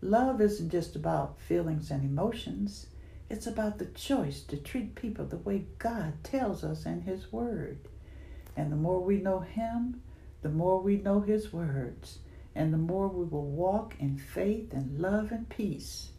Love 0.00 0.40
isn't 0.40 0.70
just 0.70 0.96
about 0.96 1.40
feelings 1.40 1.92
and 1.92 2.04
emotions, 2.04 2.88
it's 3.30 3.46
about 3.46 3.78
the 3.78 3.86
choice 3.86 4.42
to 4.42 4.56
treat 4.56 4.96
people 4.96 5.24
the 5.24 5.36
way 5.36 5.66
God 5.78 6.24
tells 6.24 6.64
us 6.64 6.84
in 6.84 7.02
His 7.02 7.32
Word. 7.32 7.78
And 8.56 8.72
the 8.72 8.76
more 8.76 9.00
we 9.00 9.18
know 9.18 9.38
Him, 9.38 10.02
the 10.42 10.48
more 10.48 10.80
we 10.80 10.96
know 10.96 11.20
His 11.20 11.52
words, 11.52 12.18
and 12.56 12.74
the 12.74 12.78
more 12.78 13.06
we 13.06 13.24
will 13.24 13.46
walk 13.46 13.94
in 14.00 14.18
faith 14.18 14.72
and 14.72 15.00
love 15.00 15.30
and 15.30 15.48
peace. 15.48 16.10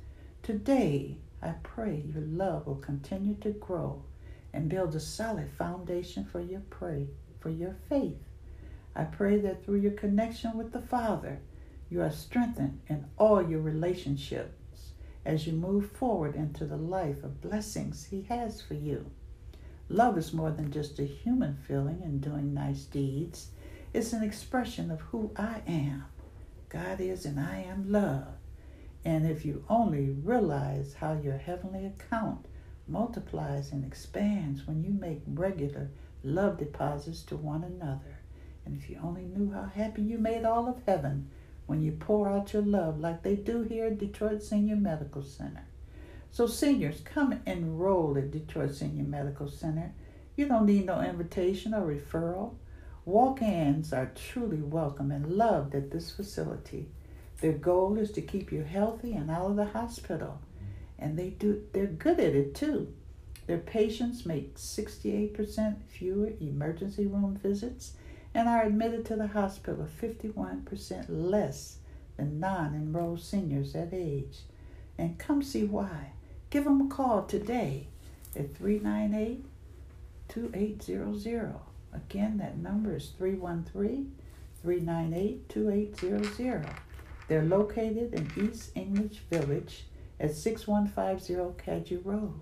Today, 0.42 1.18
I 1.42 1.56
pray 1.62 2.06
your 2.08 2.24
love 2.24 2.66
will 2.66 2.76
continue 2.76 3.36
to 3.42 3.50
grow 3.50 4.04
and 4.54 4.70
build 4.70 4.94
a 4.96 5.00
solid 5.00 5.50
foundation 5.58 6.24
for 6.24 6.40
your 6.40 6.62
pray 6.70 7.08
for 7.44 7.50
your 7.50 7.76
faith. 7.90 8.24
I 8.96 9.04
pray 9.04 9.38
that 9.40 9.66
through 9.66 9.80
your 9.80 9.92
connection 9.92 10.58
with 10.58 10.72
the 10.72 10.82
Father, 10.82 11.40
you 11.90 12.02
are 12.02 12.12
strengthened 12.12 12.80
in 12.88 13.06
all 13.18 13.42
your 13.42 13.60
relationships 13.60 14.94
as 15.26 15.46
you 15.46 15.54
move 15.54 15.92
forward 15.92 16.36
into 16.36 16.66
the 16.66 16.78
life 16.78 17.24
of 17.24 17.42
blessings 17.42 18.06
He 18.06 18.24
has 18.24 18.62
for 18.62 18.76
you. 18.76 19.12
Love 19.90 20.18
is 20.18 20.34
more 20.34 20.52
than 20.52 20.72
just 20.72 21.00
a 21.00 21.04
human 21.04 21.58
feeling 21.68 22.02
and 22.04 22.22
doing 22.22 22.54
nice 22.54 22.84
deeds. 22.86 23.50
It's 23.94 24.14
an 24.14 24.24
expression 24.24 24.90
of 24.90 25.02
who 25.02 25.32
I 25.36 25.62
am. 25.68 26.06
God 26.70 27.00
is 27.02 27.26
and 27.26 27.40
I 27.40 27.66
am 27.70 27.92
love. 27.92 28.28
And 29.06 29.30
if 29.30 29.44
you 29.44 29.66
only 29.70 30.10
realize 30.10 30.96
how 30.96 31.14
your 31.14 31.38
heavenly 31.38 31.86
account 31.86 32.48
multiplies 32.88 33.72
and 33.72 33.86
expands 33.86 34.68
when 34.68 34.84
you 34.84 34.92
make 34.92 35.22
regular 35.28 35.90
love 36.24 36.58
deposits 36.58 37.22
to 37.24 37.36
one 37.36 37.64
another, 37.64 38.20
and 38.66 38.78
if 38.78 38.90
you 38.90 39.00
only 39.04 39.24
knew 39.24 39.52
how 39.52 39.64
happy 39.64 40.02
you 40.02 40.18
made 40.18 40.46
all 40.46 40.68
of 40.68 40.82
heaven 40.86 41.30
when 41.66 41.82
you 41.82 41.92
pour 41.92 42.30
out 42.30 42.54
your 42.54 42.62
love 42.62 43.00
like 43.00 43.24
they 43.24 43.36
do 43.36 43.62
here 43.64 43.86
at 43.86 43.98
Detroit 43.98 44.44
Senior 44.44 44.76
Medical 44.76 45.24
Center. 45.24 45.66
So, 46.32 46.48
seniors, 46.48 47.02
come 47.02 47.40
enroll 47.46 48.18
at 48.18 48.32
Detroit 48.32 48.74
Senior 48.74 49.04
Medical 49.04 49.50
Center. 49.50 49.94
You 50.36 50.48
don't 50.48 50.66
need 50.66 50.86
no 50.86 51.02
invitation 51.02 51.74
or 51.74 51.82
referral. 51.82 52.56
Walk 53.06 53.42
ins 53.42 53.94
are 53.94 54.12
truly 54.16 54.62
welcome 54.62 55.12
and 55.12 55.34
loved 55.34 55.76
at 55.76 55.92
this 55.92 56.10
facility. 56.12 56.88
Their 57.42 57.54
goal 57.54 57.98
is 57.98 58.12
to 58.12 58.22
keep 58.22 58.52
you 58.52 58.64
healthy 58.64 59.14
and 59.14 59.30
out 59.30 59.52
of 59.52 59.58
the 59.58 59.66
hospital. 59.66 60.40
And 61.04 61.20
they 61.20 61.32
do 61.32 61.62
they're 61.74 61.86
good 61.86 62.18
at 62.22 62.34
it 62.34 62.56
too. 62.56 62.94
Their 63.46 63.58
patients 63.58 64.26
make 64.26 64.56
68% 64.56 65.76
fewer 65.90 66.32
emergency 66.40 67.06
room 67.06 67.36
visits 67.36 67.96
and 68.34 68.48
are 68.48 68.64
admitted 68.64 69.06
to 69.08 69.18
the 69.18 69.28
hospital 69.28 69.86
51% 70.02 71.06
less 71.10 71.80
than 72.16 72.40
non-enrolled 72.40 73.20
seniors 73.20 73.74
that 73.74 73.90
age. 73.92 74.40
And 74.98 75.20
come 75.20 75.44
see 75.44 75.66
why. 75.66 76.14
Give 76.50 76.64
them 76.64 76.80
a 76.80 76.88
call 76.88 77.24
today 77.24 77.88
at 78.34 78.56
398 78.56 79.46
2800. 80.30 81.54
Again, 81.92 82.38
that 82.38 82.58
number 82.58 82.96
is 82.96 83.10
313 83.18 84.16
398 84.62 85.50
2800. 85.50 86.66
They're 87.28 87.44
located 87.44 88.14
in 88.14 88.50
East 88.50 88.72
English 88.74 89.18
Village 89.30 89.84
at 90.24 90.34
6150 90.34 91.62
Cadieux 91.62 92.02
Road. 92.06 92.40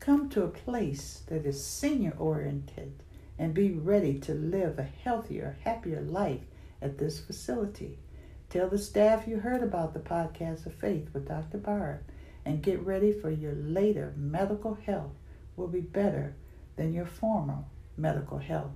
Come 0.00 0.28
to 0.30 0.42
a 0.42 0.48
place 0.48 1.22
that 1.28 1.46
is 1.46 1.64
senior 1.64 2.16
oriented 2.18 3.00
and 3.38 3.54
be 3.54 3.70
ready 3.70 4.18
to 4.18 4.34
live 4.34 4.76
a 4.76 4.82
healthier, 4.82 5.56
happier 5.62 6.00
life 6.00 6.40
at 6.82 6.98
this 6.98 7.20
facility. 7.20 8.00
Tell 8.50 8.68
the 8.68 8.76
staff 8.76 9.28
you 9.28 9.38
heard 9.38 9.62
about 9.62 9.94
the 9.94 10.00
podcast 10.00 10.66
of 10.66 10.74
faith 10.74 11.10
with 11.12 11.28
Dr. 11.28 11.58
Barb 11.58 12.00
and 12.44 12.60
get 12.60 12.84
ready 12.84 13.12
for 13.12 13.30
your 13.30 13.54
later 13.54 14.12
medical 14.16 14.74
health 14.74 15.12
will 15.54 15.68
be 15.68 15.80
better 15.80 16.34
than 16.74 16.92
your 16.92 17.06
former 17.06 17.58
medical 17.96 18.38
health. 18.38 18.72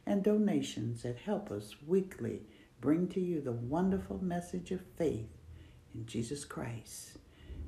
and 0.06 0.24
donations 0.24 1.04
that 1.04 1.18
help 1.18 1.52
us 1.52 1.76
weekly 1.86 2.44
bring 2.80 3.10
to 3.10 3.20
you 3.20 3.42
the 3.42 3.52
wonderful 3.52 4.24
message 4.24 4.72
of 4.72 4.80
faith 4.98 5.28
in 5.94 6.06
Jesus 6.06 6.46
Christ. 6.46 7.18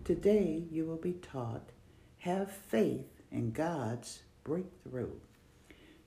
Today 0.05 0.63
you 0.71 0.85
will 0.85 0.95
be 0.95 1.11
taught 1.11 1.71
have 2.19 2.49
faith 2.49 3.21
in 3.29 3.51
God's 3.51 4.21
breakthrough. 4.45 5.15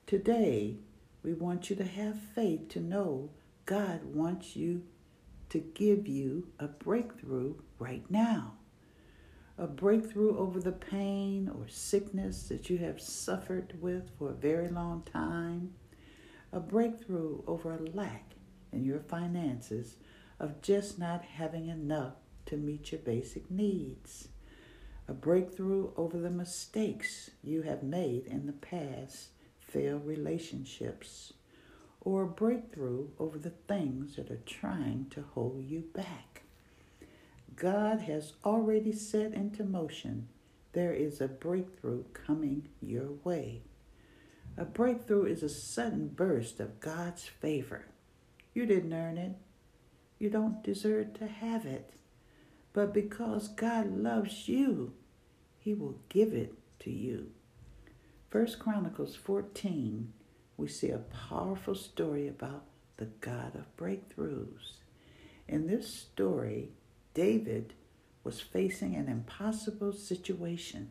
Today 0.07 0.77
we 1.21 1.35
want 1.35 1.69
you 1.69 1.75
to 1.75 1.85
have 1.85 2.19
faith 2.19 2.69
to 2.69 2.79
know 2.79 3.29
God 3.67 4.03
wants 4.03 4.55
you 4.55 4.81
to 5.49 5.59
give 5.59 6.07
you 6.07 6.47
a 6.57 6.67
breakthrough 6.67 7.53
right 7.77 8.09
now 8.09 8.53
a 9.57 9.67
breakthrough 9.67 10.37
over 10.37 10.59
the 10.59 10.71
pain 10.71 11.49
or 11.55 11.67
sickness 11.67 12.47
that 12.49 12.69
you 12.69 12.77
have 12.79 12.99
suffered 12.99 13.73
with 13.79 14.09
for 14.17 14.31
a 14.31 14.35
very 14.35 14.67
long 14.67 15.03
time, 15.03 15.73
a 16.51 16.59
breakthrough 16.59 17.41
over 17.45 17.71
a 17.73 17.95
lack 17.95 18.33
in 18.71 18.83
your 18.83 18.99
finances 18.99 19.97
of 20.39 20.61
just 20.61 20.97
not 20.97 21.23
having 21.23 21.67
enough 21.67 22.13
to 22.47 22.57
meet 22.57 22.91
your 22.91 23.01
basic 23.01 23.49
needs, 23.51 24.29
a 25.07 25.13
breakthrough 25.13 25.91
over 25.95 26.17
the 26.17 26.29
mistakes 26.29 27.29
you 27.43 27.61
have 27.61 27.83
made 27.83 28.25
in 28.25 28.47
the 28.47 28.53
past, 28.53 29.29
failed 29.59 30.05
relationships, 30.05 31.33
or 32.01 32.23
a 32.23 32.27
breakthrough 32.27 33.07
over 33.19 33.37
the 33.37 33.51
things 33.67 34.15
that 34.15 34.31
are 34.31 34.41
trying 34.45 35.05
to 35.11 35.23
hold 35.33 35.63
you 35.63 35.83
back. 35.93 36.32
God 37.55 38.01
has 38.01 38.33
already 38.45 38.91
set 38.91 39.33
into 39.33 39.63
motion, 39.63 40.27
there 40.73 40.93
is 40.93 41.21
a 41.21 41.27
breakthrough 41.27 42.03
coming 42.13 42.69
your 42.81 43.11
way. 43.23 43.61
A 44.57 44.65
breakthrough 44.65 45.25
is 45.25 45.43
a 45.43 45.49
sudden 45.49 46.07
burst 46.07 46.59
of 46.59 46.79
God's 46.79 47.25
favor. 47.25 47.85
You 48.53 48.65
didn't 48.65 48.93
earn 48.93 49.17
it. 49.17 49.35
You 50.19 50.29
don't 50.29 50.63
deserve 50.63 51.13
to 51.15 51.27
have 51.27 51.65
it. 51.65 51.93
But 52.71 52.93
because 52.93 53.47
God 53.47 53.97
loves 53.97 54.47
you, 54.47 54.93
he 55.59 55.73
will 55.73 55.99
give 56.09 56.33
it 56.33 56.53
to 56.79 56.91
you. 56.91 57.31
First 58.29 58.59
Chronicles 58.59 59.15
14, 59.15 60.11
we 60.57 60.67
see 60.67 60.89
a 60.89 60.97
powerful 61.29 61.75
story 61.75 62.27
about 62.27 62.65
the 62.97 63.05
God 63.05 63.55
of 63.55 63.75
breakthroughs. 63.77 64.77
In 65.47 65.67
this 65.67 65.99
story, 65.99 66.71
David 67.13 67.73
was 68.23 68.41
facing 68.41 68.95
an 68.95 69.07
impossible 69.07 69.93
situation. 69.93 70.89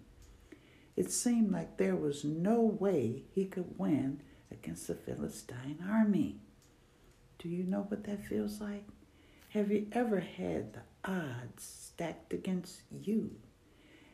It 0.97 1.11
seemed 1.11 1.51
like 1.51 1.77
there 1.77 1.97
was 1.97 2.25
no 2.25 2.61
way 2.61 3.25
he 3.35 3.47
could 3.47 3.79
win 3.79 4.23
against 4.51 4.87
the 4.87 4.95
Philistine 4.95 5.79
army. 5.89 6.41
Do 7.39 7.49
you 7.49 7.65
know 7.65 7.87
what 7.89 8.05
that 8.05 8.25
feels 8.25 8.61
like? 8.61 8.85
Have 9.51 9.71
you 9.71 9.89
ever 9.93 10.21
had 10.21 10.75
the 10.75 10.83
odds 11.05 11.65
stacked 11.65 12.33
against 12.33 12.83
you? 12.91 13.37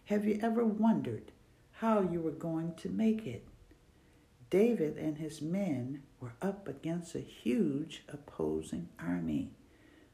Have 0.06 0.24
you 0.24 0.38
ever 0.42 0.64
wondered 0.64 1.32
how 1.72 2.00
you 2.00 2.20
were 2.20 2.30
going 2.30 2.74
to 2.76 2.88
make 2.88 3.26
it? 3.26 3.46
David 4.50 4.96
and 4.96 5.18
his 5.18 5.42
men 5.42 6.02
were 6.20 6.32
up 6.40 6.66
against 6.66 7.14
a 7.14 7.20
huge 7.20 8.04
opposing 8.08 8.88
army, 8.98 9.50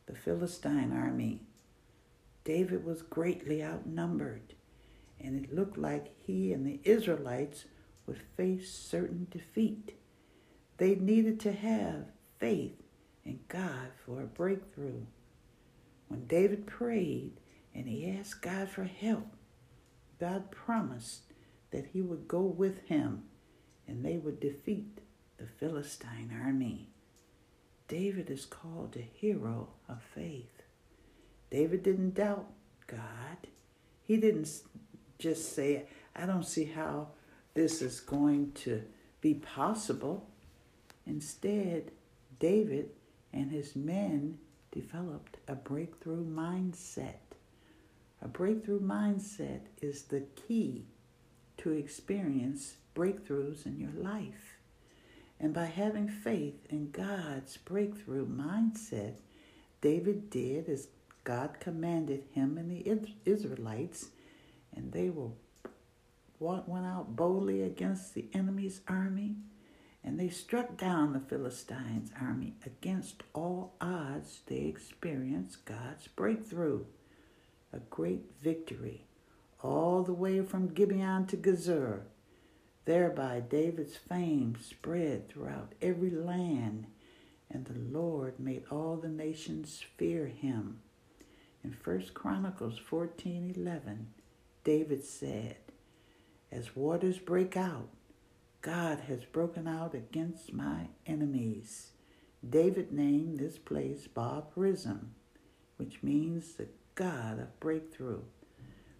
the 0.07 0.15
Philistine 0.15 0.93
army. 0.93 1.41
David 2.45 2.85
was 2.85 3.03
greatly 3.03 3.65
outnumbered, 3.65 4.55
and 5.19 5.43
it 5.43 5.55
looked 5.55 5.79
like 5.79 6.15
he 6.19 6.53
and 6.53 6.67
the 6.67 6.81
Israelites 6.85 7.65
would 8.07 8.21
face 8.37 8.73
certain 8.73 9.27
defeat. 9.31 9.97
They 10.77 10.95
needed 10.95 11.41
to 11.41 11.53
have 11.53 12.07
faith 12.39 12.83
in 13.25 13.41
God 13.49 13.89
for 14.05 14.23
a 14.23 14.27
breakthrough. 14.27 15.07
When 16.09 16.27
David 16.27 16.67
prayed 16.67 17.41
and 17.75 17.89
he 17.89 18.11
asked 18.11 18.43
God 18.43 18.69
for 18.69 18.85
help, 18.85 19.37
God 20.21 20.51
promised 20.51 21.23
that 21.71 21.87
he 21.87 22.03
would 22.03 22.29
go 22.29 22.43
with 22.43 22.87
him 22.87 23.25
and 23.89 24.05
they 24.05 24.19
would 24.19 24.41
defeat 24.41 25.01
the 25.39 25.47
Philistine 25.47 26.31
army. 26.43 26.91
David 27.89 28.31
is 28.31 28.47
called 28.47 28.97
a 28.97 29.01
hero 29.01 29.69
of 29.89 30.03
faith. 30.15 30.54
David 31.55 31.85
didn't 31.85 32.17
doubt 32.17 32.47
God. 32.89 33.47
He 34.03 34.17
didn't 34.17 34.51
just 35.21 35.55
say, 35.55 35.85
I 36.17 36.27
don't 36.27 36.45
see 36.45 36.65
how 36.65 37.11
this 37.55 37.81
is 37.81 38.01
going 38.01 38.51
to 38.65 38.83
be 39.21 39.35
possible. 39.35 40.27
Instead, 41.07 41.93
David 42.41 42.91
and 43.33 43.53
his 43.53 43.77
men 43.77 44.39
developed 44.73 45.37
a 45.47 45.55
breakthrough 45.55 46.27
mindset. 46.27 47.37
A 48.21 48.27
breakthrough 48.27 48.81
mindset 48.81 49.61
is 49.81 50.03
the 50.03 50.25
key 50.35 50.87
to 51.59 51.71
experience 51.71 52.79
breakthroughs 52.97 53.65
in 53.65 53.79
your 53.79 53.93
life. 53.93 54.59
And 55.39 55.55
by 55.55 55.67
having 55.67 56.09
faith 56.09 56.67
in 56.69 56.91
God's 56.91 57.59
breakthrough 57.59 58.27
mindset, 58.27 59.19
David 59.81 60.31
did 60.31 60.69
as 60.69 60.89
God 61.25 61.59
commanded 61.59 62.25
him 62.33 62.59
and 62.59 62.71
the 62.71 62.87
Israelites, 63.25 64.09
and 64.75 64.93
they 64.93 65.11
were 65.11 65.31
went 66.39 66.85
out 66.85 67.17
boldly 67.17 67.63
against 67.63 68.13
the 68.13 68.29
enemy's 68.35 68.83
army, 68.87 69.37
and 70.03 70.21
they 70.21 70.29
struck 70.29 70.77
down 70.77 71.15
the 71.15 71.21
Philistines' 71.21 72.11
army. 72.21 72.55
Against 72.67 73.23
all 73.33 73.75
odds, 73.81 74.41
they 74.47 74.57
experienced 74.57 75.65
God's 75.65 76.07
breakthrough, 76.09 76.85
a 77.73 77.79
great 77.79 78.27
victory, 78.43 79.07
all 79.63 80.03
the 80.03 80.13
way 80.13 80.43
from 80.43 80.75
Gibeon 80.75 81.27
to 81.29 81.39
Gezer. 81.39 82.03
Thereby, 82.85 83.41
David's 83.41 83.97
fame 83.97 84.59
spread 84.61 85.31
throughout 85.31 85.73
every 85.81 86.11
land, 86.11 86.87
and 87.51 87.65
the 87.65 87.99
Lord 87.99 88.39
made 88.39 88.65
all 88.71 88.97
the 88.97 89.09
nations 89.09 89.83
fear 89.97 90.27
him. 90.27 90.81
In 91.65 91.73
1 91.73 92.13
Chronicles 92.13 92.79
14:11, 92.79 94.13
David 94.65 95.03
said, 95.03 95.57
"As 96.51 96.77
waters 96.77 97.19
break 97.19 97.57
out, 97.57 97.89
God 98.61 99.01
has 99.01 99.25
broken 99.25 99.67
out 99.67 99.95
against 99.95 100.53
my 100.53 100.91
enemies." 101.07 101.93
David 102.47 102.93
named 102.93 103.39
this 103.39 103.57
place 103.57 104.07
Perazim, 104.07 105.15
which 105.79 106.03
means 106.03 106.55
the 106.55 106.69
God 106.95 107.39
of 107.39 107.59
breakthrough. 107.61 108.25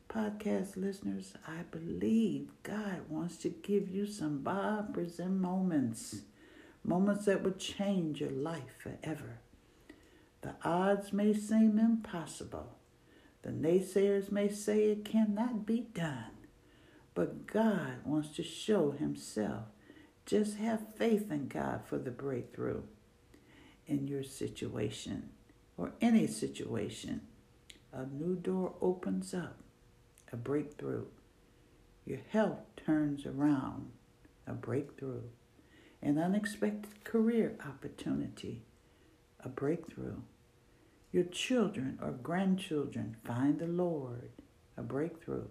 Podcast 0.09 0.77
listeners, 0.77 1.35
I 1.47 1.65
believe 1.65 2.51
God 2.63 3.11
wants 3.11 3.37
to 3.39 3.51
give 3.51 3.91
you 3.91 4.07
some 4.07 4.43
Perazim 4.43 5.37
moments, 5.37 6.23
moments 6.83 7.27
that 7.27 7.43
would 7.43 7.59
change 7.59 8.23
your 8.23 8.31
life 8.31 8.77
forever. 8.79 9.41
The 10.45 10.57
odds 10.63 11.11
may 11.11 11.33
seem 11.33 11.79
impossible. 11.79 12.77
The 13.41 13.49
naysayers 13.49 14.31
may 14.31 14.51
say 14.51 14.91
it 14.91 15.03
cannot 15.03 15.65
be 15.65 15.87
done. 15.95 16.33
But 17.15 17.47
God 17.47 18.05
wants 18.05 18.37
to 18.37 18.43
show 18.43 18.91
Himself. 18.91 19.65
Just 20.27 20.59
have 20.59 20.95
faith 20.97 21.31
in 21.31 21.49
God 21.49 21.81
for 21.87 21.97
the 21.97 22.11
breakthrough 22.11 22.83
in 23.87 24.07
your 24.07 24.23
situation 24.23 25.31
or 25.79 25.93
any 26.03 26.27
situation. 26.27 27.23
A 27.91 28.05
new 28.05 28.37
door 28.37 28.75
opens 28.83 29.33
up. 29.33 29.57
A 30.31 30.37
breakthrough. 30.37 31.07
Your 32.05 32.21
health 32.29 32.61
turns 32.77 33.25
around, 33.25 33.93
a 34.47 34.53
breakthrough. 34.53 35.23
An 36.03 36.19
unexpected 36.19 37.03
career 37.03 37.57
opportunity, 37.67 38.61
a 39.43 39.49
breakthrough. 39.49 40.17
Your 41.15 41.23
children 41.23 41.97
or 42.03 42.11
grandchildren 42.11 43.15
find 43.23 43.61
the 43.61 43.69
Lord, 43.69 44.33
a 44.77 44.83
breakthrough. 44.83 45.47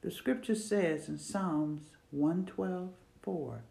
The 0.00 0.10
scripture 0.10 0.54
says 0.54 1.06
in 1.06 1.18
Psalms 1.18 1.90
112 2.12 2.94
4 3.20 3.64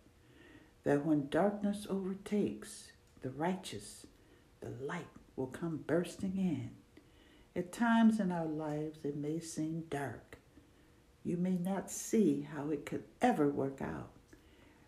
that 0.84 1.04
when 1.04 1.30
darkness 1.30 1.88
overtakes 1.90 2.92
the 3.24 3.32
righteous, 3.32 4.06
the 4.62 4.70
light 4.70 5.08
will 5.36 5.48
come 5.48 5.84
bursting 5.88 6.38
in. 6.38 6.70
At 7.56 7.74
times 7.74 8.20
in 8.20 8.32
our 8.32 8.46
lives, 8.46 9.00
it 9.04 9.18
may 9.18 9.40
seem 9.40 9.86
dark. 9.90 10.38
You 11.24 11.38
may 11.38 11.58
not 11.58 11.90
see 11.90 12.48
how 12.54 12.70
it 12.70 12.86
could 12.86 13.06
ever 13.20 13.50
work 13.50 13.82
out. 13.82 14.12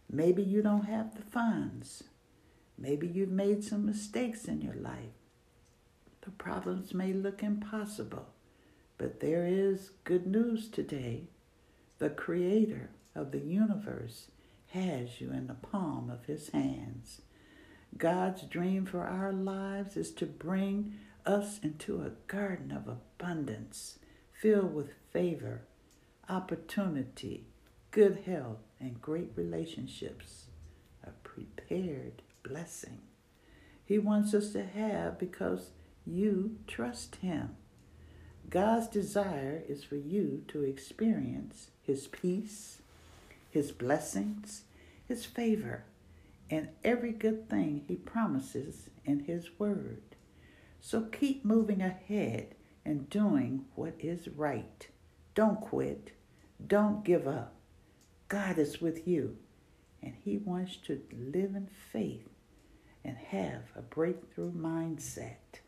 Maybe 0.07 0.43
you 0.43 0.61
don't 0.61 0.85
have 0.85 1.15
the 1.15 1.23
funds. 1.23 2.03
Maybe 2.77 3.07
you've 3.07 3.31
made 3.31 3.63
some 3.63 3.87
mistakes 3.87 4.45
in 4.45 4.61
your 4.61 4.75
life. 4.75 5.18
Problems 6.37 6.93
may 6.93 7.13
look 7.13 7.43
impossible, 7.43 8.27
but 8.97 9.19
there 9.19 9.45
is 9.45 9.91
good 10.03 10.27
news 10.27 10.67
today. 10.67 11.23
The 11.97 12.09
Creator 12.09 12.91
of 13.15 13.31
the 13.31 13.39
universe 13.39 14.31
has 14.67 15.19
you 15.19 15.31
in 15.31 15.47
the 15.47 15.55
palm 15.55 16.09
of 16.09 16.25
his 16.25 16.49
hands. 16.49 17.21
God's 17.97 18.43
dream 18.43 18.85
for 18.85 19.03
our 19.03 19.33
lives 19.33 19.97
is 19.97 20.11
to 20.11 20.25
bring 20.25 20.93
us 21.25 21.59
into 21.59 22.01
a 22.01 22.11
garden 22.27 22.71
of 22.71 22.87
abundance 22.87 23.99
filled 24.31 24.73
with 24.73 24.91
favor, 25.11 25.63
opportunity, 26.29 27.47
good 27.91 28.23
health, 28.25 28.59
and 28.79 29.01
great 29.01 29.31
relationships. 29.35 30.45
A 31.03 31.11
prepared 31.23 32.21
blessing. 32.43 32.99
He 33.83 33.97
wants 33.97 34.33
us 34.33 34.51
to 34.53 34.63
have 34.63 35.17
because 35.17 35.71
you 36.09 36.57
trust 36.67 37.17
Him. 37.17 37.55
God's 38.49 38.87
desire 38.87 39.63
is 39.67 39.83
for 39.83 39.95
you 39.95 40.43
to 40.47 40.63
experience 40.63 41.69
His 41.83 42.07
peace, 42.07 42.81
his 43.49 43.71
blessings, 43.71 44.63
his 45.07 45.25
favor, 45.25 45.83
and 46.49 46.69
every 46.83 47.11
good 47.11 47.49
thing 47.49 47.83
he 47.87 47.95
promises 47.95 48.89
in 49.05 49.21
his 49.21 49.59
word. 49.59 50.01
So 50.79 51.01
keep 51.01 51.43
moving 51.43 51.81
ahead 51.81 52.55
and 52.85 53.09
doing 53.09 53.65
what 53.75 53.95
is 53.99 54.27
right. 54.29 54.87
Don't 55.35 55.59
quit. 55.61 56.11
Don't 56.65 57.03
give 57.03 57.27
up. 57.27 57.55
God 58.27 58.57
is 58.57 58.81
with 58.81 59.07
you, 59.07 59.37
and 60.01 60.13
he 60.23 60.37
wants 60.37 60.75
to 60.85 61.01
live 61.11 61.55
in 61.55 61.69
faith 61.91 62.29
and 63.03 63.17
have 63.17 63.63
a 63.75 63.81
breakthrough 63.81 64.51
mindset. 64.51 65.58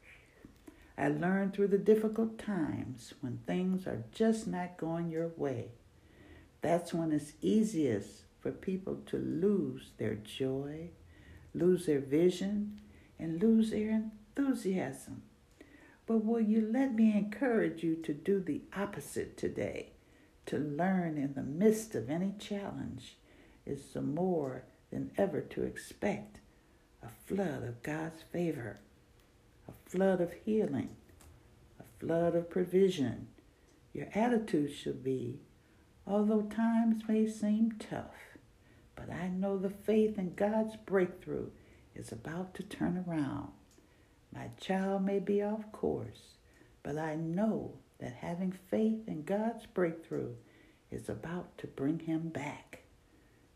I 1.01 1.09
learned 1.09 1.53
through 1.53 1.69
the 1.69 1.77
difficult 1.77 2.37
times 2.37 3.13
when 3.21 3.39
things 3.45 3.87
are 3.87 4.05
just 4.13 4.47
not 4.47 4.77
going 4.77 5.09
your 5.09 5.31
way 5.35 5.71
that's 6.61 6.93
when 6.93 7.11
it's 7.11 7.33
easiest 7.41 8.23
for 8.39 8.51
people 8.51 8.99
to 9.07 9.17
lose 9.17 9.91
their 9.97 10.15
joy, 10.15 10.89
lose 11.53 11.85
their 11.85 11.99
vision, 11.99 12.79
and 13.19 13.41
lose 13.41 13.71
their 13.71 13.89
enthusiasm. 13.89 15.23
But 16.05 16.23
will 16.23 16.41
you 16.41 16.69
let 16.71 16.93
me 16.93 17.15
encourage 17.17 17.83
you 17.83 17.95
to 17.97 18.13
do 18.13 18.39
the 18.39 18.61
opposite 18.75 19.37
today? 19.37 19.93
To 20.47 20.57
learn 20.57 21.17
in 21.17 21.33
the 21.33 21.43
midst 21.43 21.95
of 21.95 22.09
any 22.09 22.33
challenge 22.39 23.17
is 23.65 23.93
the 23.93 24.01
more 24.01 24.63
than 24.91 25.11
ever 25.17 25.41
to 25.41 25.63
expect 25.63 26.39
a 27.01 27.09
flood 27.25 27.63
of 27.63 27.83
God's 27.83 28.23
favor, 28.31 28.79
a 29.71 29.89
flood 29.89 30.21
of 30.21 30.33
healing, 30.45 30.89
a 31.79 31.83
flood 31.99 32.35
of 32.35 32.49
provision. 32.49 33.27
Your 33.93 34.07
attitude 34.13 34.73
should 34.73 35.03
be 35.03 35.39
although 36.07 36.41
times 36.41 37.03
may 37.07 37.27
seem 37.27 37.73
tough. 37.79 38.37
But 38.95 39.09
I 39.09 39.27
know 39.29 39.57
the 39.57 39.69
faith 39.69 40.17
in 40.17 40.35
God's 40.35 40.75
breakthrough 40.75 41.49
is 41.95 42.11
about 42.11 42.53
to 42.55 42.63
turn 42.63 43.03
around. 43.07 43.49
My 44.33 44.49
child 44.59 45.03
may 45.03 45.19
be 45.19 45.41
off 45.41 45.71
course, 45.71 46.35
but 46.83 46.97
I 46.97 47.15
know 47.15 47.77
that 47.99 48.13
having 48.13 48.51
faith 48.51 49.07
in 49.07 49.23
God's 49.23 49.65
breakthrough 49.65 50.33
is 50.89 51.09
about 51.09 51.57
to 51.59 51.67
bring 51.67 51.99
him 51.99 52.29
back. 52.29 52.83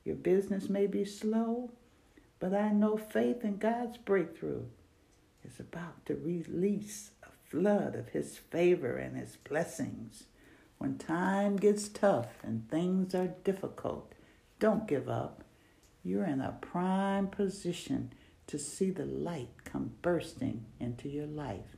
Your 0.04 0.16
business 0.16 0.70
may 0.70 0.88
be 0.88 1.06
slow, 1.06 1.72
but 2.40 2.54
I 2.54 2.72
know 2.72 2.98
faith 2.98 3.44
in 3.44 3.58
God's 3.58 3.98
breakthrough 3.98 4.64
is 5.46 5.60
about 5.60 6.06
to 6.06 6.16
release 6.16 7.12
a 7.24 7.30
flood 7.50 7.96
of 7.96 8.10
his 8.10 8.38
favor 8.38 8.98
and 8.98 9.16
his 9.18 9.38
blessings. 9.38 10.26
When 10.78 10.98
time 10.98 11.56
gets 11.56 11.88
tough 11.88 12.44
and 12.44 12.70
things 12.70 13.16
are 13.16 13.36
difficult, 13.44 14.14
don't 14.60 14.88
give 14.88 15.08
up. 15.08 15.44
You're 16.04 16.26
in 16.26 16.42
a 16.42 16.58
prime 16.62 17.28
position 17.28 18.14
to 18.48 18.60
see 18.60 18.92
the 18.92 19.06
light 19.06 19.64
come 19.64 19.92
bursting 20.02 20.66
into 20.80 21.10
your 21.10 21.28
life. 21.28 21.78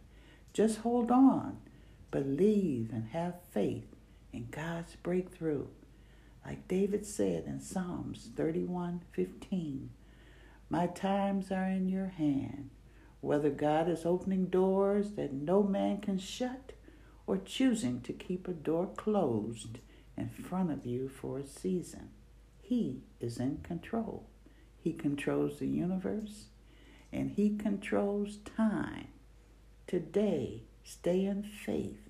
Just 0.54 0.80
hold 0.80 1.12
on, 1.12 1.58
believe, 2.12 2.92
and 2.92 3.10
have 3.10 3.36
faith 3.52 3.96
in 4.34 4.48
God's 4.52 4.96
breakthrough. 4.96 5.68
Like 6.46 6.68
David 6.68 7.06
said 7.06 7.46
in 7.46 7.60
Psalms 7.60 8.30
31:15, 8.36 9.92
"My 10.70 10.88
times 10.88 11.52
are 11.52 11.70
in 11.70 11.88
your 11.88 12.08
hand. 12.08 12.70
Whether 13.28 13.50
God 13.50 13.90
is 13.90 14.06
opening 14.06 14.46
doors 14.46 15.12
that 15.18 15.34
no 15.34 15.62
man 15.62 16.00
can 16.00 16.18
shut, 16.18 16.72
or 17.26 17.36
choosing 17.38 18.00
to 18.04 18.14
keep 18.14 18.48
a 18.48 18.54
door 18.54 18.88
closed 18.96 19.80
in 20.16 20.30
front 20.30 20.72
of 20.72 20.86
you 20.86 21.10
for 21.10 21.38
a 21.38 21.46
season. 21.46 22.12
He 22.62 23.02
is 23.20 23.38
in 23.38 23.58
control. 23.64 24.30
He 24.80 24.94
controls 24.94 25.60
the 25.60 25.68
universe 25.68 26.46
and 27.12 27.32
He 27.32 27.58
controls 27.58 28.38
time. 28.56 29.10
Today, 29.88 30.64
stay 30.86 31.26
in 31.26 31.44
faith 31.44 32.08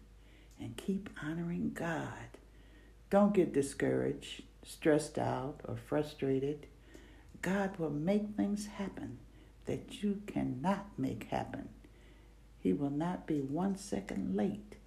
and 0.60 0.78
keep 0.78 1.10
honoring 1.24 1.72
God. 1.74 2.38
Don't 3.10 3.34
get 3.34 3.56
discouraged, 3.56 4.44
stressed 4.64 5.18
out, 5.18 5.62
or 5.68 5.78
frustrated. 5.78 6.68
God 7.42 7.78
will 7.78 7.90
make 7.90 8.36
things 8.36 8.68
happen 8.68 9.18
that 9.68 10.02
you 10.02 10.22
cannot 10.26 10.88
make 10.98 11.26
happen. 11.26 11.70
He 12.60 12.74
will 12.74 12.90
not 12.90 13.28
be 13.28 13.42
one 13.42 13.78
second 13.78 14.36
late 14.36 14.78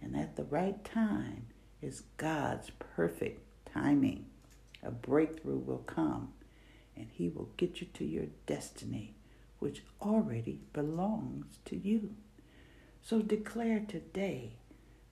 and 0.00 0.16
at 0.16 0.36
the 0.36 0.44
right 0.44 0.82
time 0.84 1.46
is 1.82 2.02
God's 2.16 2.70
perfect 2.78 3.42
timing. 3.72 4.26
A 4.82 4.90
breakthrough 4.90 5.58
will 5.58 5.84
come 5.86 6.32
and 6.96 7.08
He 7.12 7.28
will 7.28 7.50
get 7.56 7.80
you 7.80 7.86
to 7.94 8.04
your 8.04 8.26
destiny, 8.46 9.14
which 9.58 9.82
already 10.00 10.60
belongs 10.72 11.58
to 11.66 11.76
you. 11.76 12.14
So 13.02 13.20
declare 13.20 13.80
today 13.86 14.56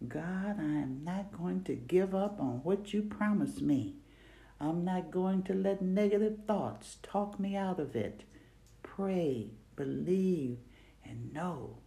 God, 0.06 0.60
I 0.60 0.80
am 0.80 1.00
not 1.02 1.36
going 1.36 1.64
to 1.64 1.74
give 1.74 2.14
up 2.14 2.38
on 2.38 2.60
what 2.62 2.94
you 2.94 3.02
promised 3.02 3.60
me. 3.60 3.96
I'm 4.60 4.84
not 4.84 5.10
going 5.10 5.42
to 5.44 5.54
let 5.54 5.82
negative 5.82 6.38
thoughts 6.46 6.98
talk 7.02 7.40
me 7.40 7.56
out 7.56 7.80
of 7.80 7.96
it. 7.96 8.22
Pray, 8.98 9.46
believe, 9.76 10.58
and 11.04 11.32
know 11.32 11.78